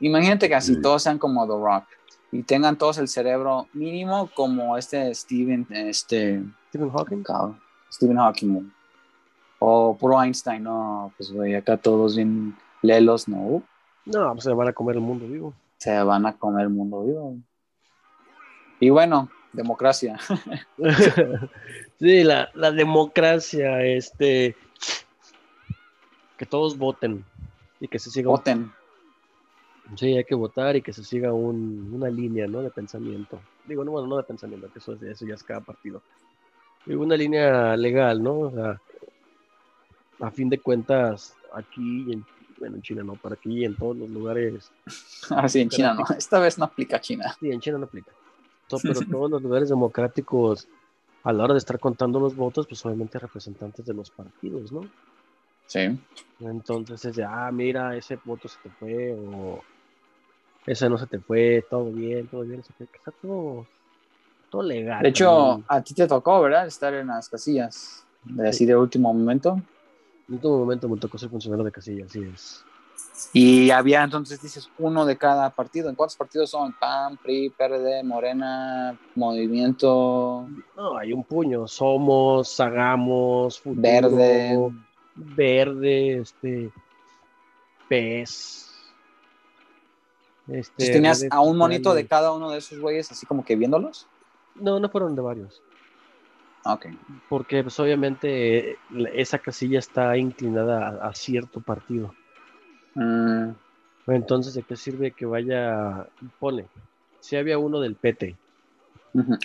[0.00, 0.82] imagínate que así Mm.
[0.82, 1.84] todos sean como The Rock
[2.32, 7.24] y tengan todos el cerebro mínimo como este Steven, este, Stephen Hawking.
[7.92, 8.66] Stephen Hawking, güey.
[9.62, 13.62] O puro Einstein, no, pues güey, acá todos bien lelos, no,
[14.06, 15.52] No, pues se van a comer el mundo vivo.
[15.76, 17.36] se van a comer el mundo vivo.
[18.80, 20.18] Y bueno, democracia.
[21.98, 24.56] sí, la, la democracia, este.
[26.38, 27.22] Que todos voten
[27.80, 28.30] y que se siga.
[28.30, 28.72] un- Voten.
[29.96, 32.62] Sí, hay que votar y que se siga un- una línea, ¿no?
[32.62, 33.40] De pensamiento.
[33.66, 36.00] Digo, no, bueno, no de pensamiento, que eso, es- eso ya es cada partido.
[36.86, 38.38] Digo, una línea legal, ¿no?
[38.38, 38.80] O sea,
[40.20, 42.24] a fin de cuentas, aquí, y en,
[42.58, 44.70] bueno, en China no, para aquí y en todos los lugares,
[45.30, 46.04] Ahora sí, en China no.
[46.16, 47.34] Esta vez no aplica China.
[47.38, 48.12] sí, en China no aplica.
[48.68, 50.68] To- pero todos los lugares democráticos,
[51.24, 54.80] a la hora de estar contando los votos, pues obviamente representantes de los partidos, ¿no?
[55.66, 55.98] Sí.
[56.40, 59.60] Entonces es de, ah, mira, ese voto se te fue, o
[60.66, 63.66] ese no se te fue, todo bien, todo bien, se fue, que está todo,
[64.50, 65.02] todo legal.
[65.02, 65.64] De hecho, también.
[65.68, 66.66] a ti te tocó, ¿verdad?
[66.66, 68.04] Estar en las casillas.
[68.24, 69.60] De así de último momento.
[70.30, 72.64] En todo momento me tocó ser funcionario de casilla, así es.
[73.32, 75.88] Y había entonces, dices, uno de cada partido.
[75.88, 76.72] ¿En cuántos partidos son?
[76.72, 84.72] PAN, PRI, PRD, Morena, Movimiento No, hay un puño, somos, hagamos, futuro, Verde.
[85.14, 86.70] verde, este,
[87.88, 88.66] PES.
[90.48, 94.08] Este, tenías a un monito de cada uno de esos güeyes, así como que viéndolos.
[94.56, 95.62] No, no fueron de varios.
[96.64, 96.86] Ok.
[97.28, 98.76] porque pues obviamente eh,
[99.14, 102.14] esa casilla está inclinada a, a cierto partido.
[102.94, 103.50] Mm,
[104.08, 106.06] Entonces, ¿de qué sirve que vaya?
[106.38, 106.66] Pone,
[107.20, 108.36] si había uno del PT.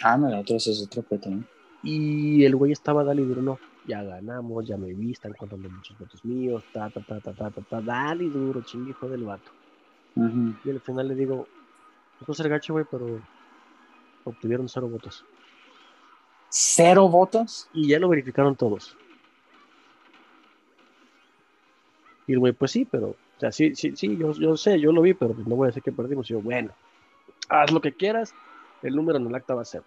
[0.04, 1.30] Ah, no, el otro es otro PT.
[1.30, 1.44] ¿no?
[1.86, 5.70] y el güey estaba dale y duro, no, ya ganamos, ya me vi, están contando
[5.70, 9.08] muchos votos míos, ta, ta, ta, ta, ta, ta, ta, dale y duro, chingue hijo
[9.08, 9.52] del vato.
[10.16, 11.48] Y al final le digo,
[12.28, 13.20] no ser gacho, güey, pero
[14.24, 15.24] obtuvieron cero votos.
[16.58, 17.68] ¿Cero votos?
[17.74, 18.96] Y ya lo verificaron todos.
[22.28, 24.94] Y el güey, pues sí, pero, o sea, sí, sí, sí, yo, yo sé, yo
[24.94, 26.30] lo vi, pero pues no voy a decir que perdimos.
[26.30, 26.72] Y yo, bueno,
[27.50, 28.34] haz lo que quieras,
[28.84, 29.84] el número en el acta va a ser.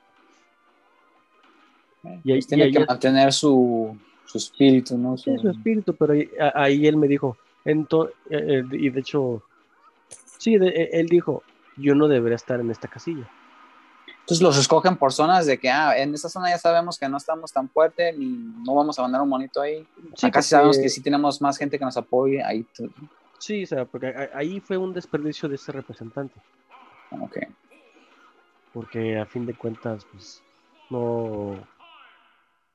[2.22, 5.16] Y ahí- Pues tiene y ahí que mantener su, su espíritu, ¿no?
[5.16, 6.12] Su- Sí, su espíritu, pero
[6.54, 9.42] ahí, él me dijo, ento- eh, eh, y de hecho,
[10.36, 11.42] sí, de- eh, él dijo,
[11.78, 13.26] yo no debería estar en esta casilla.
[14.28, 17.16] Entonces los escogen por zonas de que, ah, en esta zona ya sabemos que no
[17.16, 18.26] estamos tan fuerte, ni
[18.62, 19.88] no vamos a mandar un monito ahí.
[20.16, 22.42] Sí, Acá sí sabemos que sí tenemos más gente que nos apoye.
[22.44, 22.66] Ahí,
[23.38, 26.38] Sí, o sea, porque ahí fue un desperdicio de ese representante.
[27.10, 27.38] ok.
[28.74, 30.42] porque a fin de cuentas, pues,
[30.90, 31.66] no,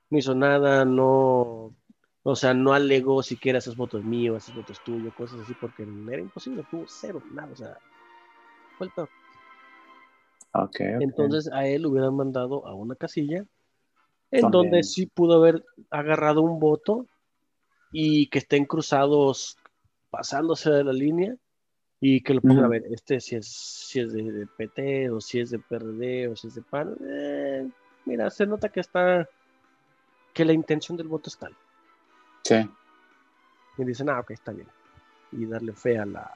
[0.09, 1.71] no hizo nada, no,
[2.23, 6.19] o sea, no alegó siquiera esos votos míos, esos votos tuyos, cosas así, porque era
[6.19, 7.77] imposible, tuvo cero, nada, o sea,
[8.79, 9.09] fue el peor.
[10.53, 11.01] Ok, ok.
[11.01, 13.45] Entonces a él lo hubieran mandado a una casilla
[14.31, 17.05] en Donde- donde sí pudo haber agarrado un voto
[17.91, 19.57] y que estén cruzados
[20.09, 21.35] pasándose de la línea
[21.99, 25.21] y que lo pongan a ver, este si es, si es de, de PT o
[25.21, 26.95] si es de PRD o si es de PAN.
[27.07, 27.69] eh,
[28.05, 29.27] mira, se nota que está,
[30.33, 31.55] que la intención del voto es tal.
[32.43, 32.55] Sí.
[33.77, 34.67] Y dicen, ah, ok, está bien.
[35.31, 36.31] Y darle fe a la,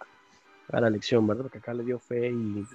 [0.71, 1.43] a la elección, ¿verdad?
[1.43, 2.65] Porque acá le dio fe y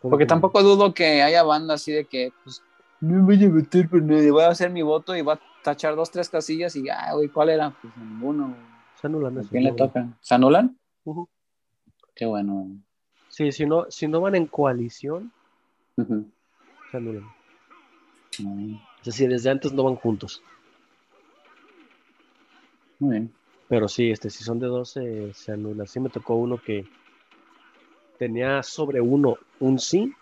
[0.00, 2.62] Porque tampoco dudo que haya banda así de que, pues,
[3.00, 5.96] no voy a votar por nadie, voy a hacer mi voto y va a tachar
[5.96, 7.70] dos, tres casillas y, ah, güey, ¿cuál era?
[7.82, 8.56] Pues ninguno.
[9.00, 9.36] Se anulan.
[9.36, 9.76] ¿A esos, quién le no.
[9.76, 10.08] toca?
[10.20, 10.78] ¿Se anulan?
[12.14, 12.68] Qué bueno.
[13.28, 15.32] Sí, si no, si no van en coalición,
[15.96, 16.26] Ujú.
[16.90, 17.24] se anulan.
[18.40, 20.42] Muy Es decir, desde antes no van juntos.
[22.98, 23.32] bien.
[23.68, 25.86] Pero sí, este, si son de dos, se, se anula.
[25.86, 26.86] Sí me tocó uno que
[28.22, 30.14] tenía sobre uno un sí,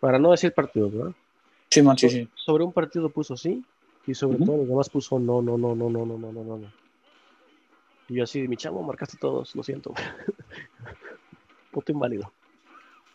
[0.00, 1.12] para no decir partido, ¿verdad?
[1.70, 2.30] Sí, man, sí, sí.
[2.34, 3.62] Sobre un partido puso sí,
[4.06, 4.46] y sobre Ujú.
[4.46, 6.72] todos los demás puso no, no, no, no, no, no, no, no, no.
[8.08, 9.92] Y yo así, mi chavo, marcaste todos, lo siento.
[11.74, 12.32] Voto inválido.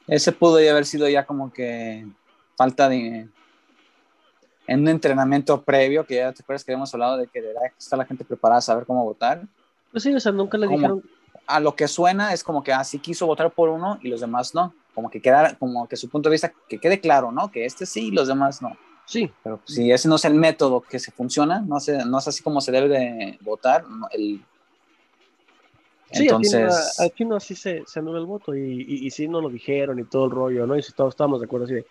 [0.06, 2.06] Ese pudo ya haber sido ya como que
[2.56, 3.28] falta de
[4.68, 7.44] en un entrenamiento previo, que ya te acuerdas que habíamos hablado de que
[7.76, 9.48] está la gente preparada a saber cómo votar.
[9.92, 10.78] Pues sí, o sea, nunca le ¿Cómo?
[10.78, 11.04] dijeron,
[11.48, 14.54] A lo que suena es como que así quiso votar por uno y los demás
[14.54, 14.74] no.
[14.94, 17.50] Como que quedara, como que su punto de vista, que quede claro, ¿no?
[17.50, 18.76] Que este sí y los demás no.
[19.06, 22.18] sí, Pero pues, si ese no es el método que se funciona, no, sé, no
[22.20, 23.88] es así como se debe de votar.
[23.88, 24.44] no, el...
[26.12, 29.12] Sí, Entonces, aquí no, aquí no así se, se anula el voto y, y, y
[29.12, 30.78] sí nos lo dijeron y todo el rollo, ¿no?
[30.78, 31.86] Y si todos estábamos de acuerdo así de,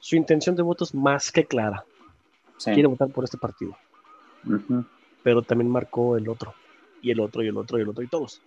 [0.00, 1.84] su intención de voto es más que clara,
[2.58, 2.72] sí.
[2.72, 3.76] quiere votar por este partido,
[4.44, 4.84] Ujú.
[5.22, 6.54] pero también marcó el otro,
[7.02, 8.42] y el otro, y el otro, y el otro, y todos.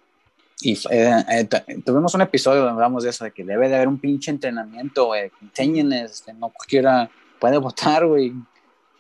[0.62, 3.88] Y eh, eh, tuvimos un episodio donde hablamos de eso, de que debe de haber
[3.88, 8.34] un pinche entrenamiento, güey, este, no cualquiera puede votar, güey.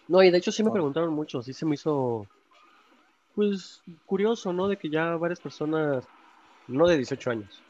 [0.08, 0.74] No, y de hecho sí me Oh.
[0.74, 2.26] preguntaron mucho, sí se me hizo,
[3.36, 4.68] pues, curioso, ¿no?
[4.70, 6.06] De que ya varias personas,
[6.68, 7.62] no de 18 años,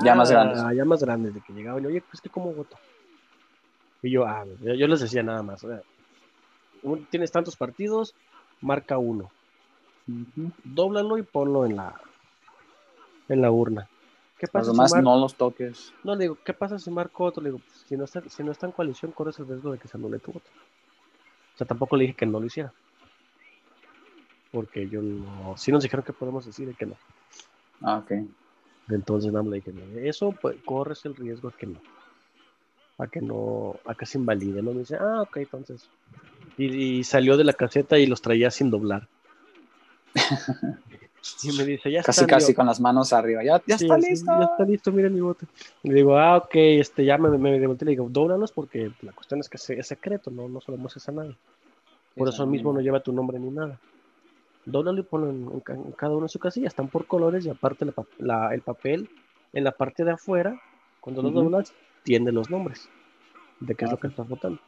[0.00, 0.62] Ya más grandes.
[0.76, 2.76] Ya más grandes, de que llegaban, oye, pues que cómo voto.
[4.02, 5.64] Y yo, ah, yo, les decía nada más,
[7.10, 8.12] tienes tantos partidos,
[8.60, 9.30] marca uno.
[10.08, 10.50] Ujú.
[10.64, 11.94] dóblalo y ponlo en la
[13.28, 13.88] en la urna.
[14.38, 15.92] ¿Qué pasa demás si mar- no los toques.
[16.04, 17.42] no, le digo, ¿qué pasa si marco otro?
[17.42, 19.78] Le digo, pues, si no está, si no está en coalición, corres el riesgo de
[19.78, 20.50] que se anule tu voto.
[21.54, 22.72] O sea, tampoco le dije que no lo hiciera.
[24.50, 26.96] Porque yo no, sí nos dijeron que podemos decir que no.
[27.82, 28.12] Ah, ok.
[28.88, 31.76] Entonces nada le dije, "No, eso pues corres el riesgo de que no.
[32.98, 34.72] A que no, a que se invalide, ¿no?
[34.72, 35.88] Me dice, ah, ok, entonces.
[36.58, 39.08] Y, y salió de la caseta y los traía sin doblar.
[41.42, 43.42] y me dice, ya Casi, están, casi digo, con las manos arriba.
[43.44, 44.32] Ya, ya Sí, está listo.
[44.38, 45.46] Ya está listo, miren mi bote.
[45.82, 48.52] Y le digo, ah, ok, este, ya me, me, me volteé y le digo, dóblanos
[48.52, 51.38] porque la cuestión es que es secreto, no, no se lo muestres a nadie.
[52.14, 53.80] Por eso mismo no lleva tu nombre ni nada.
[54.64, 55.42] Dóblalo y ponlo en,
[55.76, 58.62] en en cada uno de su casilla, están por colores y aparte la la- el
[58.62, 59.10] papel
[59.52, 60.56] en la parte de afuera,
[61.00, 61.42] cuando lo Ujú.
[61.42, 62.90] doblas, tiene los nombres
[63.60, 64.02] de qué es lo Ok.
[64.02, 64.60] que estás votando.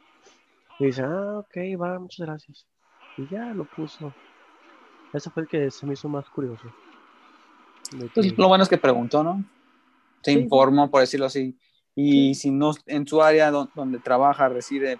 [0.79, 2.65] Y dice, ah, ok, va, muchas gracias.
[3.15, 4.15] Y ya lo puso.
[5.15, 6.63] Eso fue el que se me hizo más curioso.
[8.13, 9.43] Pues, lo bueno es que preguntó, ¿no?
[10.23, 10.39] Se Sí.
[10.39, 11.57] informó, por decirlo así.
[11.95, 14.99] Y si no en su área don- donde trabaja, reside,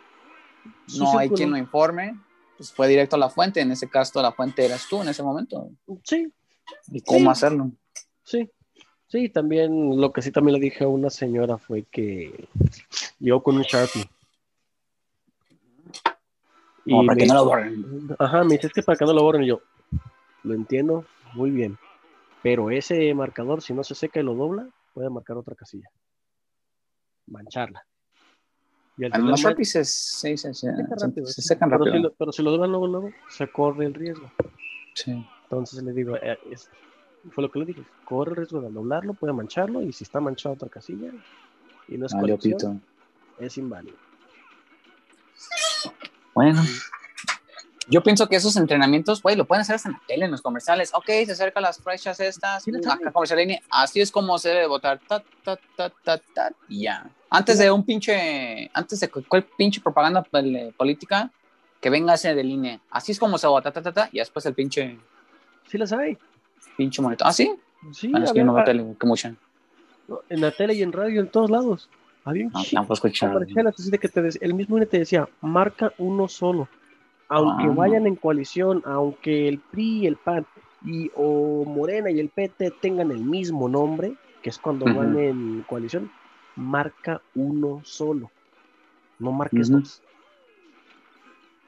[0.97, 2.17] no hay quien lo informe,
[2.57, 3.59] pues fue directo a la fuente.
[3.59, 5.69] En ese caso, la fuente eras tú en ese momento.
[6.03, 6.31] Sí,
[6.91, 7.71] ¿Y cómo hacerlo?
[8.23, 8.49] Sí,
[9.07, 12.47] sí, también lo que sí también le dije a una señora fue que
[13.19, 14.05] llegó con un Sharpie.
[16.85, 18.07] Y para me que no lo borren.
[18.19, 19.43] Ajá, me dice, es que para que no lo borren.
[19.43, 19.59] Y yo,
[20.45, 21.77] lo entiendo, muy bien.
[22.41, 25.89] Pero ese marcador, si no se seca y lo dobla, puede marcar otra casilla.
[27.27, 27.85] Mancharla.
[28.97, 31.47] Y al los Sharpies se, se, se- se seca se- rápido, se sí.
[31.47, 31.97] secan pero rápido.
[31.97, 34.31] Si lo, pero si lo doblan luego, luego, se corre el riesgo.
[34.93, 35.25] Sí.
[35.43, 36.69] Entonces le digo, eh, es-
[37.31, 40.19] fue lo que le dije, corre el riesgo de doblarlo, puede mancharlo, y si está
[40.21, 41.11] manchado otra casilla
[41.87, 42.81] y no es Valió colección,
[43.39, 43.97] es inválido.
[46.33, 46.61] Bueno.
[47.87, 50.41] Yo pienso que esos entrenamientos, güey, lo pueden hacer hasta en la tele, en los
[50.41, 50.91] comerciales.
[50.93, 54.49] Ok, se acercan las flechas estas, Sí, lo acá comercial línea, así es como se
[54.49, 57.07] debe votar, ta, ta, ta, ta, ta, y ya.
[57.29, 61.31] Antes de un pinche, antes de cualquier pinche propaganda pol- política,
[61.79, 64.45] que venga ese de línea, así es como se vota, ta, ta, ta, y después
[64.47, 64.97] el pinche,
[65.67, 66.17] Sí las hay.
[66.77, 67.27] pinche monitor.
[67.27, 67.53] Ah, sí,
[67.91, 69.35] Sí, bueno, es que no tele, que mucha.
[70.07, 71.87] no, en la tele y en radio, en todos lados.
[72.23, 72.63] Había un No,
[72.95, 73.29] escuchar.
[73.99, 76.67] que te dec- el mismo INE te decía, marca uno solo.
[77.29, 77.73] Aunque Ah.
[77.75, 80.45] vayan en coalición, aunque el PRI, el PAN
[80.83, 85.63] y o Morena y el PT tengan el mismo nombre, que es cuando van en
[85.63, 86.11] coalición,
[86.55, 88.29] marca uno solo.
[89.19, 89.79] No marques Ujú.
[89.79, 90.01] dos.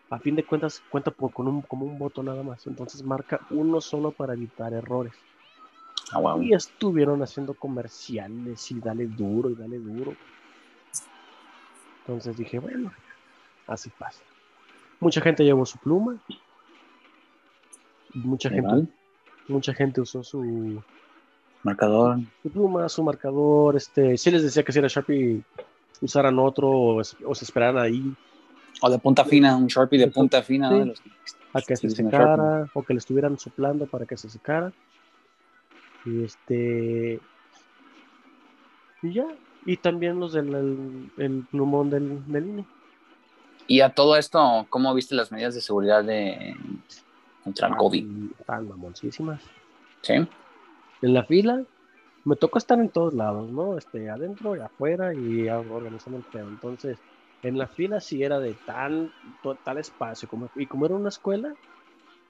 [0.10, 2.66] A fin de cuentas, cuenta por, con un, como un voto nada más.
[2.68, 5.16] Entonces marca uno solo para evitar errores.
[6.14, 6.42] Ah, wow.
[6.42, 10.14] Y estuvieron haciendo comerciales y dale duro y dale duro.
[12.02, 12.92] Entonces dije, bueno,
[13.68, 14.24] así pasa.
[15.00, 16.18] Mucha gente llevó su pluma.
[18.14, 18.88] Mucha gente,
[19.48, 20.82] mucha gente usó su,
[21.64, 22.18] Marcador.
[22.42, 23.76] su pluma, su marcador.
[23.76, 25.42] Este, sí les decía que si era Sharpie
[26.02, 28.14] usaran otro o, es- o se esperaran ahí.
[28.82, 30.86] O de punta fina, un Sharpie de punta fina, Sí.
[30.86, 31.10] los que
[31.54, 34.72] a que se secara o que le estuvieran soplando para que se secara.
[36.06, 37.20] Y este.
[39.04, 39.28] Y ya.
[39.66, 42.66] Y también los del el, el plumón del, del INE.
[43.68, 46.56] Y a todo esto, ¿cómo viste las medidas de seguridad de
[47.44, 48.32] contra el COVID?
[48.40, 49.42] Están mamoncísimas.
[50.02, 50.14] Sí.
[51.02, 51.64] En la fila,
[52.24, 53.78] me tocó estar en todos lados, ¿no?
[53.78, 56.48] Este, adentro y afuera y organizando el pedo.
[56.48, 56.98] Entonces,
[57.44, 59.14] en la fila sí era de tal,
[59.64, 60.30] tal espacio.
[60.30, 61.54] Como, y como era una escuela,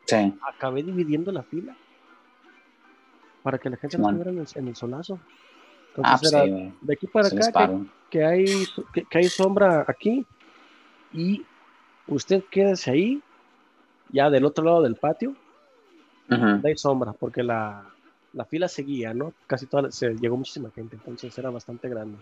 [0.05, 0.33] Sí.
[0.41, 1.75] acabé dividiendo la fila
[3.43, 5.19] para que la gente no estuviera en el, en el solazo.
[6.01, 7.69] Ah, Entonces era sí, de aquí para acá
[8.09, 8.45] que, hay,
[8.93, 10.25] que, que hay sombra aquí
[11.11, 11.45] y
[12.07, 13.21] usted quédese ahí,
[14.09, 15.29] ya del otro lado del patio,
[16.29, 16.39] Ujú.
[16.39, 17.93] donde hay sombra, porque la,
[18.33, 19.33] la fila seguía, ¿no?
[19.47, 22.17] Casi toda, se llegó muchísima gente, entonces era bastante grande.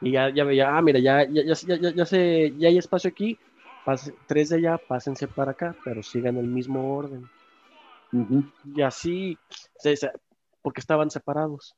[0.00, 2.78] Y ya, ya veía, ah, mira, ya, ya, ya, ya, ya, ya se, ya hay
[2.78, 3.38] espacio aquí,
[3.84, 7.28] pase- tres de allá, pásense para acá, pero sigan el mismo orden.
[8.12, 8.44] Ujú.
[8.74, 9.38] Y así,
[9.78, 10.12] se- se-
[10.62, 11.74] porque estaban separados.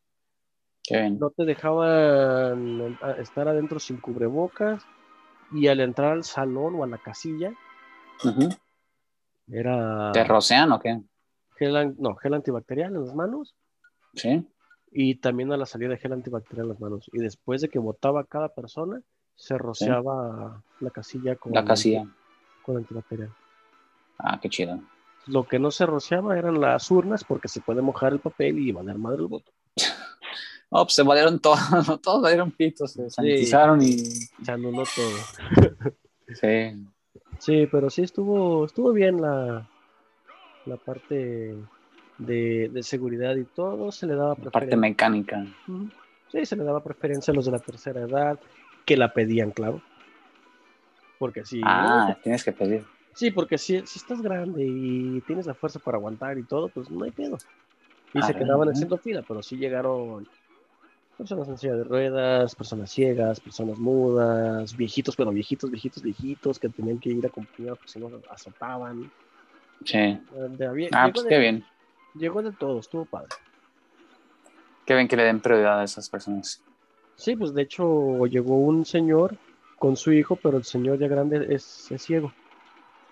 [0.82, 1.18] Qué bien.
[1.18, 4.88] No te dejaban a- estar adentro sin cubrebocas
[5.52, 7.52] y al entrar al salón o a la casilla
[9.46, 11.00] era ¿Te rocean o qué?
[11.56, 13.54] gel, no, gel antibacterial en las manos
[14.14, 14.46] Sí.
[14.90, 17.08] y también a la salida gel antibacterial en las manos.
[17.12, 19.00] Y después de que votaba cada persona,
[19.36, 22.06] se rociaba la casilla con, La casilla.
[22.62, 23.32] con antibacterial.
[24.18, 24.80] Ah, qué chido.
[25.26, 28.72] Lo que no se rociaba eran las urnas porque se puede mojar el papel y
[28.72, 29.52] valer madre el voto.
[30.70, 31.58] Oh, pues se valieron todos,
[32.02, 33.98] todos valieron pitos, se sanitizaron y.
[33.98, 35.92] Se anuló todo.
[36.34, 36.86] Sí.
[37.38, 39.66] Sí, pero sí estuvo, estuvo bien la,
[40.66, 41.54] la parte
[42.18, 43.90] de, de seguridad y todo.
[43.92, 44.76] Se le daba La parte preferencia.
[44.76, 45.46] mecánica.
[46.30, 48.38] Sí, se le daba preferencia a los de la tercera edad,
[48.84, 49.80] que la pedían, claro.
[51.18, 52.84] Porque si, Ah, tienes que pedir.
[53.14, 56.90] sí, porque si, si estás grande y tienes la fuerza para aguantar y todo, pues
[56.90, 57.38] no hay pedo.
[58.12, 60.28] Y Ah, se quedaban haciendo fila, pero sí llegaron
[61.18, 66.68] personas en silla de ruedas, personas ciegas, personas mudas, viejitos, pero viejitos, viejitos, viejitos, que
[66.68, 69.10] tenían que ir acompañados porque si no azotaban.
[69.84, 69.98] Sí.
[69.98, 71.64] De- Ah, pues de, qué bien.
[72.14, 73.28] llegó de todo, estuvo padre.
[74.86, 76.62] Qué bien que le den prioridad a esas personas.
[77.16, 79.36] Sí, pues de hecho llegó un señor
[79.76, 82.32] con su hijo, pero el señor ya grande es, es ciego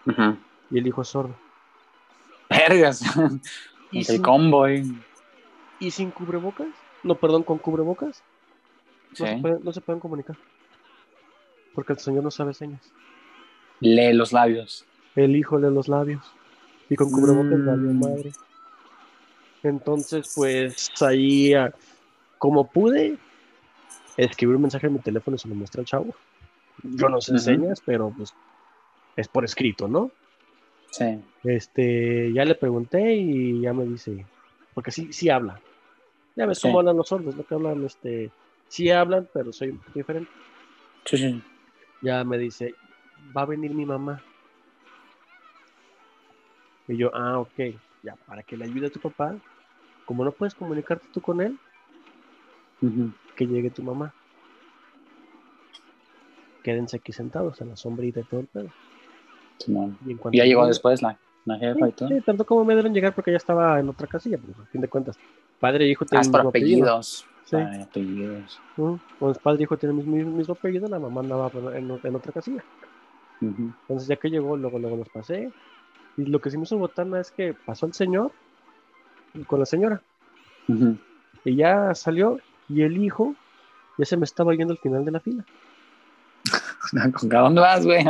[0.06, 0.36] Ujú.
[0.70, 1.36] y el hijo es sordo.
[2.48, 3.02] Vergas.
[3.90, 4.96] ¿Y el sin, convoy.
[5.80, 6.68] y sin cubrebocas?
[7.06, 8.20] No, perdón, con cubrebocas.
[9.18, 10.36] No, se pueden, no se pueden comunicar.
[11.72, 12.82] Porque el señor no sabe señas.
[13.80, 14.84] Lee los labios.
[15.14, 16.32] El hijo lee los labios.
[16.90, 17.66] Y con cubrebocas Mm.
[17.66, 18.32] valió madre.
[19.62, 21.72] Entonces, pues ahí, ah,
[22.38, 23.16] como pude,
[24.16, 26.14] escribí un mensaje en mi teléfono y se lo mostré al chavo.
[26.82, 27.40] Yo no sé Ujú.
[27.40, 28.34] señas, pero pues
[29.16, 30.10] es por escrito, ¿no?
[30.90, 31.20] Sí.
[31.44, 34.26] Este, ya le pregunté y ya me dice,
[34.74, 35.60] porque sí, sí habla.
[36.36, 36.68] Ya ves Sí.
[36.68, 38.30] cómo hablan los sordos, lo que hablan, este,
[38.68, 40.30] sí hablan, pero soy un poquito diferente.
[41.04, 41.42] Sí, sí.
[42.02, 42.74] Ya me dice,
[43.36, 44.22] va a venir mi mamá.
[46.88, 47.58] Y yo, ah, ok,
[48.02, 49.34] ya, para que le ayude a tu papá,
[50.04, 51.58] como no puedes comunicarte tú con él,
[53.34, 54.12] que llegue tu mamá.
[56.62, 58.68] Quédense aquí sentados en la sombrita y todo el pedo.
[59.58, 59.98] Simón.
[60.04, 62.08] Y ya llegó después la, la jefa y todo.
[62.08, 64.66] Sí, sí, tanto como me dieron llegar porque ya estaba en otra casilla, pues a
[64.66, 65.18] fin de cuentas.
[65.60, 66.82] Padre e hijo Ah, tienen es el mismo apellido.
[66.84, 67.26] apellidos.
[67.44, 67.56] Sí.
[67.56, 68.60] Ay, apellidos.
[68.76, 68.98] Ujú.
[69.18, 72.32] Pues padre e hijo tienen el mismo, mismo apellido, la mamá andaba en, en otra
[72.32, 72.62] casilla.
[73.40, 75.52] Entonces ya que llegó, luego, luego los pasé.
[76.16, 78.32] Y lo que se me hizo botana es que pasó el señor
[79.46, 80.00] con la señora.
[81.44, 82.38] Y ya salió
[82.68, 83.34] y el hijo
[83.98, 85.44] ya se me estaba yendo al final de la fila.
[87.20, 88.04] ¿Con dónde vas, güey?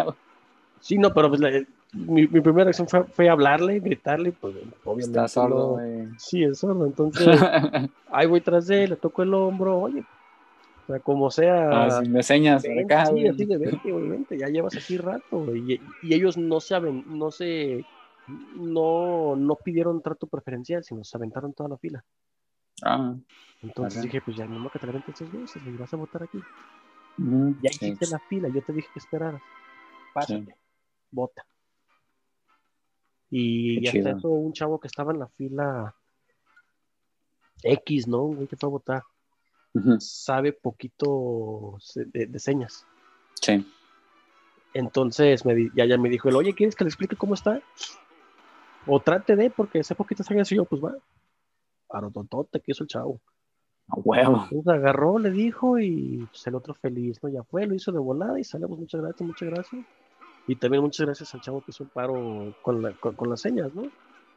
[0.80, 1.64] Sí, no, pero pues, la-
[1.96, 4.54] mi, mi primera acción fue, fue hablarle, gritarle, pues
[4.84, 5.06] obviamente.
[5.06, 6.18] Está sordo, no-.
[6.18, 6.86] Sí, es sordo.
[6.86, 7.40] Entonces
[8.06, 10.04] ahí voy tras de él, le toco el hombro, oye,
[10.82, 11.86] o sea, como sea.
[11.86, 15.54] Ah, sí, me señas Ven, acá, sí, así de vente, vente, ya llevas aquí rato,
[15.54, 17.84] y, y ellos no saben, no se,
[18.26, 22.04] no, no pidieron trato preferencial, sino se aventaron toda la fila.
[22.82, 23.14] Ah,
[23.62, 26.38] Entonces dije, pues ya no que te la tres veces, güey, vas a votar aquí.
[27.18, 27.56] ujú.
[27.62, 29.40] Ya Sí, hiciste la fila, yo te dije que esperaras.
[30.14, 30.52] Pásate, Sí.
[31.10, 31.44] vota.
[33.38, 35.94] Y eso, un chavo que estaba en la fila
[37.62, 38.22] X, ¿no?
[38.22, 39.02] Un güey que fue a votar.
[39.98, 42.86] Sabe poquito de, de señas.
[43.42, 43.70] Sí.
[44.72, 47.60] Entonces me di- ya, ya me dijo él, oye, ¿quieres que le explique cómo está?
[48.86, 50.94] O trate de, porque sé poquitas señas y yo, pues va.
[51.90, 53.20] Arototote, que hizo el chavo.
[53.88, 54.46] A huevo.
[54.50, 57.28] Entonces agarró, le dijo y pues, el otro feliz, ¿no?
[57.28, 59.84] Ya fue, lo hizo de volada y salimos, muchas gracias, muchas gracias.
[60.46, 63.40] Y también muchas gracias al chavo que hizo un paro con, la- con, con las
[63.40, 63.84] señas, ¿no?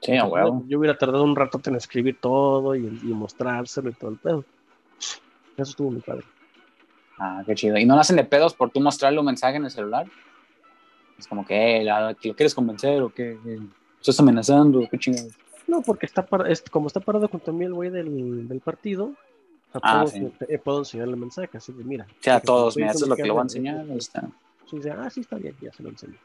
[0.01, 0.63] Sí, a huevo.
[0.67, 4.45] Yo hubiera tardado un rato en escribir todo y, y mostrárselo y todo el pedo.
[5.57, 6.23] Eso estuvo muy padre.
[7.17, 7.77] Ah, qué chido.
[7.77, 10.07] ¿Y no le hacen de pedos por tú mostrarle un mensaje en el celular?
[11.17, 11.85] Es como que,
[12.21, 13.37] ¿que ¿lo quieres convencer o qué?
[13.99, 14.87] ¿Estás amenazando?
[14.89, 15.33] ¿Qué chingados?
[15.67, 18.59] No, porque está para, es, como está parado junto a mí el güey del, del
[18.61, 19.11] partido,
[19.73, 20.57] sea, Ah, puedo, sí.
[20.63, 22.07] puedo enseñarle el mensaje, así de mira.
[22.21, 23.81] Sí, a que todos, mira, esto es lo que le voy a enseñar.
[23.81, 24.29] Ahí está.
[24.69, 26.15] Sí, dice, ah, sí, está bien, ya se lo enseño.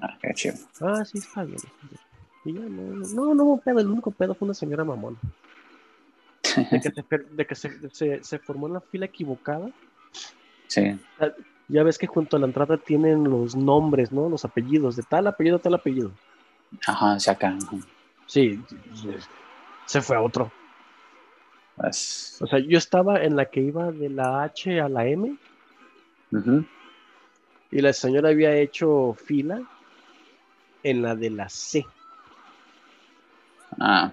[0.00, 0.56] Ah, qué chido.
[0.80, 1.58] Ah, sí, está bien.
[2.44, 5.16] Y ya no, no, no pedo, el único pedo fue una señora mamón.
[6.70, 9.70] De que, de que se, se, se formó en la fila equivocada.
[10.68, 10.98] Sí.
[11.68, 14.28] Ya ves que junto a la entrada tienen los nombres, ¿no?
[14.28, 16.10] Los apellidos, de tal apellido, tal apellido.
[16.86, 17.48] Ajá, se acá.
[17.48, 17.76] ajá.
[18.26, 18.60] Sí,
[19.86, 20.50] se fue a otro.
[21.76, 25.36] Pues, O sea, yo estaba en la que iba de la H a la M
[26.32, 26.64] ujú.
[27.74, 29.60] Y la señora había hecho fila
[30.84, 31.84] en la de la C.
[33.80, 34.12] Ah,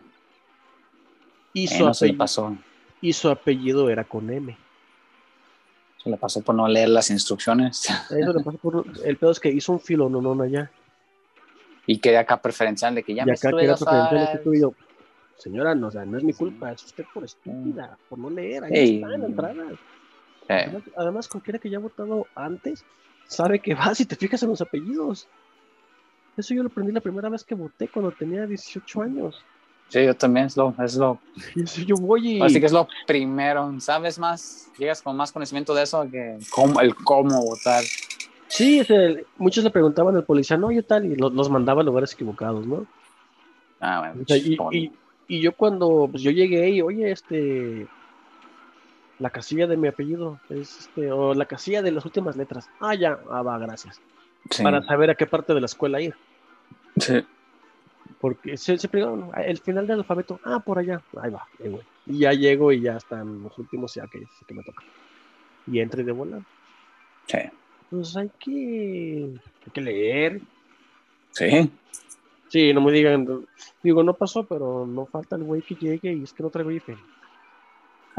[1.53, 2.57] Y su, bueno, se le apellido, pasó.
[3.01, 4.57] y su apellido era con M.
[6.03, 7.87] Se le pasó por no leer las instrucciones.
[8.09, 10.71] Eso le pasó por, el pedo es que hizo un filo, no, no, no, allá.
[11.85, 14.73] Y quedé acá preferencial de que ya y me acá queda preferencial este tuyo.
[15.37, 18.63] Señora, no, o sea, no es mi culpa, es usted por estúpida, por no leer,
[18.63, 18.95] ahí Ey.
[18.95, 19.63] está en la entrada.
[20.47, 22.83] Además, además, cualquiera que ya ha votado antes
[23.31, 25.27] sabe que vas y te fijas en los apellidos.
[26.37, 29.43] Eso yo lo aprendí la primera vez que voté cuando tenía 18 años.
[29.89, 31.19] Sí, yo también es lo, es lo,
[31.55, 32.41] eso yo voy y...
[32.41, 34.69] así que es lo primero, ¿sabes más?
[34.77, 37.83] Llegas con más conocimiento de eso que cómo, el cómo votar.
[38.47, 41.81] Sí, es el- muchos le preguntaban al policía, no, yo tal, y lo- los mandaba
[41.81, 42.85] a lugares equivocados, ¿no?
[43.81, 44.91] Ah, bueno, O sea, y, y-
[45.27, 47.87] y yo cuando pues, yo llegué y, oye, este,
[49.21, 52.67] la casilla de mi apellido, es este, o la casilla de las últimas letras.
[52.79, 54.01] Ah, ya, ah, va, gracias.
[54.49, 56.15] Sí, Para saber a qué parte de la escuela ir.
[56.97, 57.23] sí.
[58.19, 61.81] Porque se, preguntan, el final del alfabeto, ah, por allá, ahí va, ahí voy.
[62.05, 64.83] Y ya llego y ya están los últimos, ya que, que me toca.
[65.65, 66.41] Y entre de volar.
[67.27, 67.37] Sí.
[67.89, 69.33] Pues hay que,
[69.65, 70.41] hay que leer.
[71.31, 71.71] Sí.
[72.49, 73.45] Sí, no me digan,
[73.81, 76.71] digo, no pasó, pero no falta el güey que llegue y es que no traigo
[76.71, 76.97] IFE.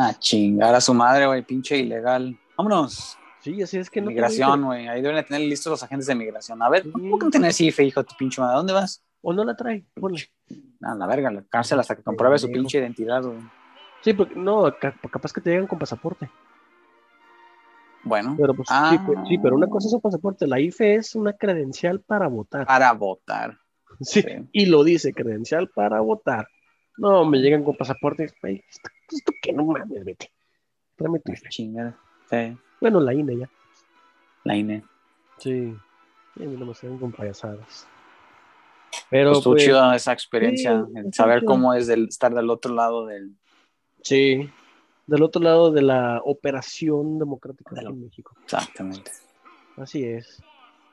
[0.08, 2.38] A chingar a su madre, güey, pinche ilegal.
[2.56, 3.16] Vámonos.
[3.40, 4.86] Sí, así es que no migración, güey.
[4.88, 6.62] Ahí deben de tener listos los agentes de migración.
[6.62, 6.90] A ver, Sí.
[6.92, 8.54] ¿cómo que no tienes IFE, hijo de tu pinche madre?
[8.54, 9.04] ¿A dónde vas?
[9.20, 10.22] O no la trae, ponle.
[10.82, 13.38] A la verga, la cárcel hasta que compruebe su pinche identidad, güey.
[14.02, 16.28] Sí, porque no, ca- capaz que te llegan con pasaporte.
[18.04, 18.90] Bueno, Pero pues Ah.
[18.90, 18.98] sí,
[19.28, 22.66] sí, pero una cosa es un pasaporte, la IFE es una credencial para votar.
[22.66, 23.58] para votar.
[24.00, 24.28] Sí, Sí.
[24.52, 26.48] y lo dice, credencial para votar.
[26.98, 28.30] No, me llegan con pasaporte.
[28.40, 29.52] Güey, ¿esto, esto qué?
[29.52, 30.30] No mames, vete.
[30.96, 31.48] Tráeme tu IFE.
[31.48, 31.98] Chingada.
[32.30, 33.50] Sí, Bueno, la INE ya.
[34.44, 34.84] la INE.
[35.38, 35.74] Sí.
[36.36, 37.86] Y a mí no me salen con payasadas.
[39.10, 42.50] Pero Pues estuvo pues, chido esa experiencia, sí, el saber cómo es del, estar del
[42.50, 43.34] otro lado del...
[44.02, 44.50] sí.
[45.04, 48.34] Del otro lado de la operación democrática De la- México.
[48.44, 49.10] Exactamente.
[49.76, 50.40] Así es.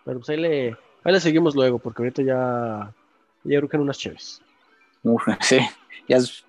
[0.04, 0.68] Pero pues ahí le,
[1.04, 2.92] ahí le seguimos luego, porque ahorita ya,
[3.44, 4.42] ya urgen unas chéves.
[5.04, 5.60] Uf, sí,
[6.08, 6.46] ya es,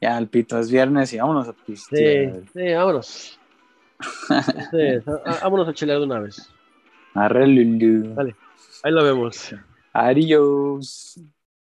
[0.00, 2.42] ya el pito es viernes y vámonos a Sí, pistear.
[2.52, 3.40] sí, vámonos.
[4.70, 4.78] Sí,
[5.26, 6.48] á- vámonos a chelear de una vez.
[7.14, 8.14] Arre, Lulu.
[8.14, 8.36] Vale.
[8.84, 9.54] Ahí lo vemos.
[9.92, 11.18] Adiós.